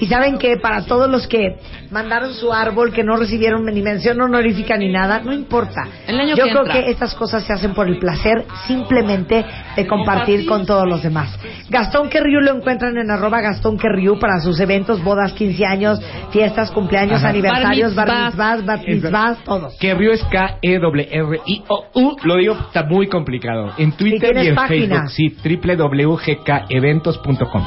Y 0.00 0.06
saben 0.06 0.38
que 0.38 0.56
para 0.56 0.82
todos 0.84 1.08
los 1.10 1.26
que 1.26 1.56
mandaron 1.90 2.34
su 2.34 2.52
árbol, 2.52 2.92
que 2.92 3.02
no 3.04 3.16
recibieron 3.16 3.64
ni 3.64 3.82
mención 3.82 4.20
honorífica 4.20 4.76
ni 4.76 4.90
nada, 4.92 5.20
no 5.24 5.32
importa. 5.32 5.82
El 6.06 6.20
año 6.20 6.36
Yo 6.36 6.44
que 6.44 6.50
creo 6.50 6.62
entra. 6.66 6.74
que 6.84 6.90
estas 6.90 7.14
cosas 7.14 7.44
se 7.44 7.52
hacen 7.52 7.74
por 7.74 7.88
el 7.88 7.98
placer 7.98 8.44
simplemente 8.66 9.44
de 9.78 9.86
compartir 9.86 10.44
con 10.46 10.66
todos 10.66 10.88
los 10.88 11.04
demás. 11.04 11.38
Gastón 11.70 12.08
Querriu 12.08 12.40
lo 12.40 12.56
encuentran 12.56 12.98
en 12.98 13.12
arroba 13.12 13.40
Gastón 13.40 13.78
Querriu 13.78 14.18
para 14.18 14.40
sus 14.40 14.58
eventos, 14.58 15.04
bodas, 15.04 15.32
15 15.34 15.64
años, 15.64 16.00
fiestas, 16.32 16.72
cumpleaños, 16.72 17.20
Ajá. 17.20 17.28
aniversarios, 17.28 17.94
bar 17.94 18.08
Bar 18.08 18.24
mitzvahs, 18.26 18.66
bat 18.66 18.80
mitzvahs, 18.84 19.38
todos. 19.44 19.78
Que 19.78 19.94
Río 19.94 20.12
es 20.12 20.24
K-E-W-R-I-O-U. 20.24 22.16
Lo 22.24 22.36
digo, 22.36 22.54
está 22.54 22.82
muy 22.84 23.06
complicado. 23.06 23.72
En 23.78 23.92
Twitter 23.92 24.36
y, 24.42 24.48
en 24.48 24.56
página? 24.56 25.06
Facebook, 25.06 25.10
sí, 25.10 25.36
www.gkeventos.com. 25.44 27.62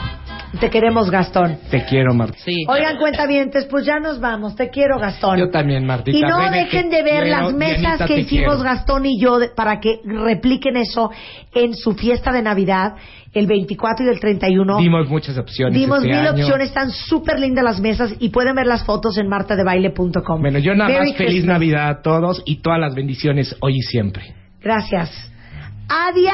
Te 0.60 0.70
queremos, 0.70 1.10
Gastón. 1.10 1.58
Te 1.70 1.86
quiero, 1.86 2.14
Marta. 2.14 2.38
Sí. 2.44 2.66
Oigan, 2.68 2.98
cuentavientes, 2.98 3.66
pues 3.66 3.86
ya 3.86 4.00
nos 4.00 4.20
vamos. 4.20 4.56
Te 4.56 4.70
quiero, 4.70 5.00
Gastón. 5.00 5.40
Yo 5.40 5.50
también, 5.50 5.86
Martita. 5.86 6.18
Y 6.18 6.22
no 6.22 6.40
Rebe, 6.40 6.58
dejen 6.66 6.90
de 6.90 7.04
ver 7.04 7.24
quiero. 7.24 7.42
las 7.44 7.54
mesas 7.54 7.80
Dianita, 7.80 8.06
que 8.06 8.20
hicimos 8.20 8.56
quiero. 8.58 8.64
Gastón 8.64 9.06
y 9.06 9.20
yo 9.20 9.40
de- 9.40 9.48
para 9.50 9.80
que 9.80 10.00
repliquen 10.04 10.76
eso 10.78 11.10
en 11.54 11.74
su 11.74 11.94
fiesta 11.94 12.32
de 12.34 12.42
Navidad, 12.42 12.96
el 13.34 13.48
24 13.48 14.06
y 14.06 14.10
el 14.10 14.20
31. 14.20 14.78
Dimos 14.78 15.08
muchas 15.10 15.38
opciones. 15.38 15.74
Dimos 15.80 16.00
este 16.00 16.10
mil 16.10 16.18
año. 16.28 16.32
opciones, 16.32 16.68
están 16.68 16.92
súper 16.92 17.40
lindas 17.40 17.64
las 17.64 17.80
mesas 17.80 18.14
y 18.20 18.30
pueden 18.30 18.54
ver 18.56 18.68
las 18.68 18.84
fotos 18.84 19.18
en 19.18 19.30
martadebaile.com. 19.30 20.42
Bueno, 20.42 20.60
yo 20.60 20.76
nada 20.76 20.90
Merry 20.90 21.10
más 21.12 21.18
feliz. 21.18 21.46
Navidad 21.46 21.88
a 21.90 22.02
todos 22.02 22.44
y 22.46 22.58
todas 22.62 22.80
las 22.80 22.94
bendiciones 22.94 23.56
hoy 23.62 23.78
y 23.78 23.82
siempre. 23.84 24.34
Gracias. 24.62 25.30
Adiós. 25.94 26.34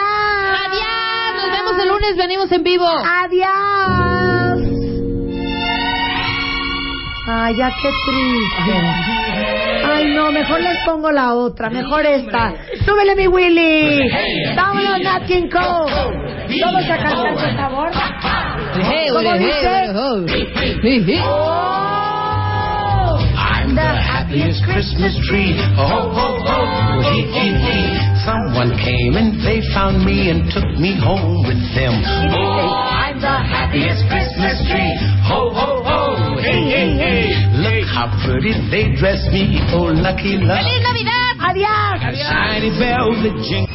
Adiós. 0.65 1.34
Nos 1.36 1.52
vemos 1.52 1.80
el 1.82 1.88
lunes. 1.89 2.15
Venimos 2.15 2.52
en 2.52 2.63
vivo. 2.63 2.86
Adiós. 2.88 3.48
Ay, 7.30 7.56
ya 7.58 7.70
qué 7.82 7.89
triste. 8.06 8.74
Ay, 9.86 10.13
no, 10.13 10.32
mejor 10.32 10.62
les 10.62 10.78
pongo 10.86 11.12
la 11.12 11.34
otra, 11.34 11.70
mejor 11.70 12.06
esta. 12.06 12.54
¡Súbele, 12.86 13.15
mi 13.15 13.28
Willy! 13.28 14.00
¡Vámonos, 14.56 15.00
Nat 15.02 15.26
King 15.26 15.50
Cole! 15.50 15.91
Vamos 16.63 16.86
a 16.89 16.98
cantar, 16.98 17.34
por 17.34 17.56
favor. 17.58 17.89
Hey, 18.76 19.08
¿Cómo 19.12 19.32
hey, 19.34 19.39
dice? 19.39 19.70
hey, 20.28 20.80
hey, 20.84 21.04
hey. 21.06 21.22
I'm 23.36 23.76
the 23.76 23.82
happiest 23.82 24.63
Christmas 24.63 25.13
tree. 25.28 25.54
Oh, 25.78 25.84
ho, 25.84 26.38
ho, 26.46 27.02
hee, 27.12 27.24
hee, 27.24 27.54
hee. 27.58 28.16
Someone 28.27 28.75
came 28.83 29.15
and 29.15 29.39
they 29.39 29.63
found 29.71 30.03
me 30.03 30.27
and 30.27 30.51
took 30.51 30.67
me 30.75 30.99
home 30.99 31.47
with 31.47 31.63
them. 31.71 31.95
Oh, 32.35 32.75
I'm 32.75 33.23
the 33.23 33.37
happiest 33.39 34.03
Christmas 34.11 34.59
tree. 34.67 34.91
Ho, 35.31 35.47
ho, 35.55 35.79
ho, 35.79 36.35
hey, 36.35 36.67
hey, 36.67 36.91
hey. 36.99 37.23
Look 37.55 37.87
how 37.87 38.11
pretty 38.27 38.51
they 38.67 38.91
dress 38.99 39.23
me. 39.31 39.63
Oh, 39.71 39.95
lucky, 39.95 40.35
lucky. 40.43 40.59
¡Feliz 40.59 40.83
Navidad! 40.83 41.33
Adiós. 41.39 42.03
Shiny 42.19 42.75
bells 42.75 43.15
that 43.23 43.35
jingle. 43.47 43.67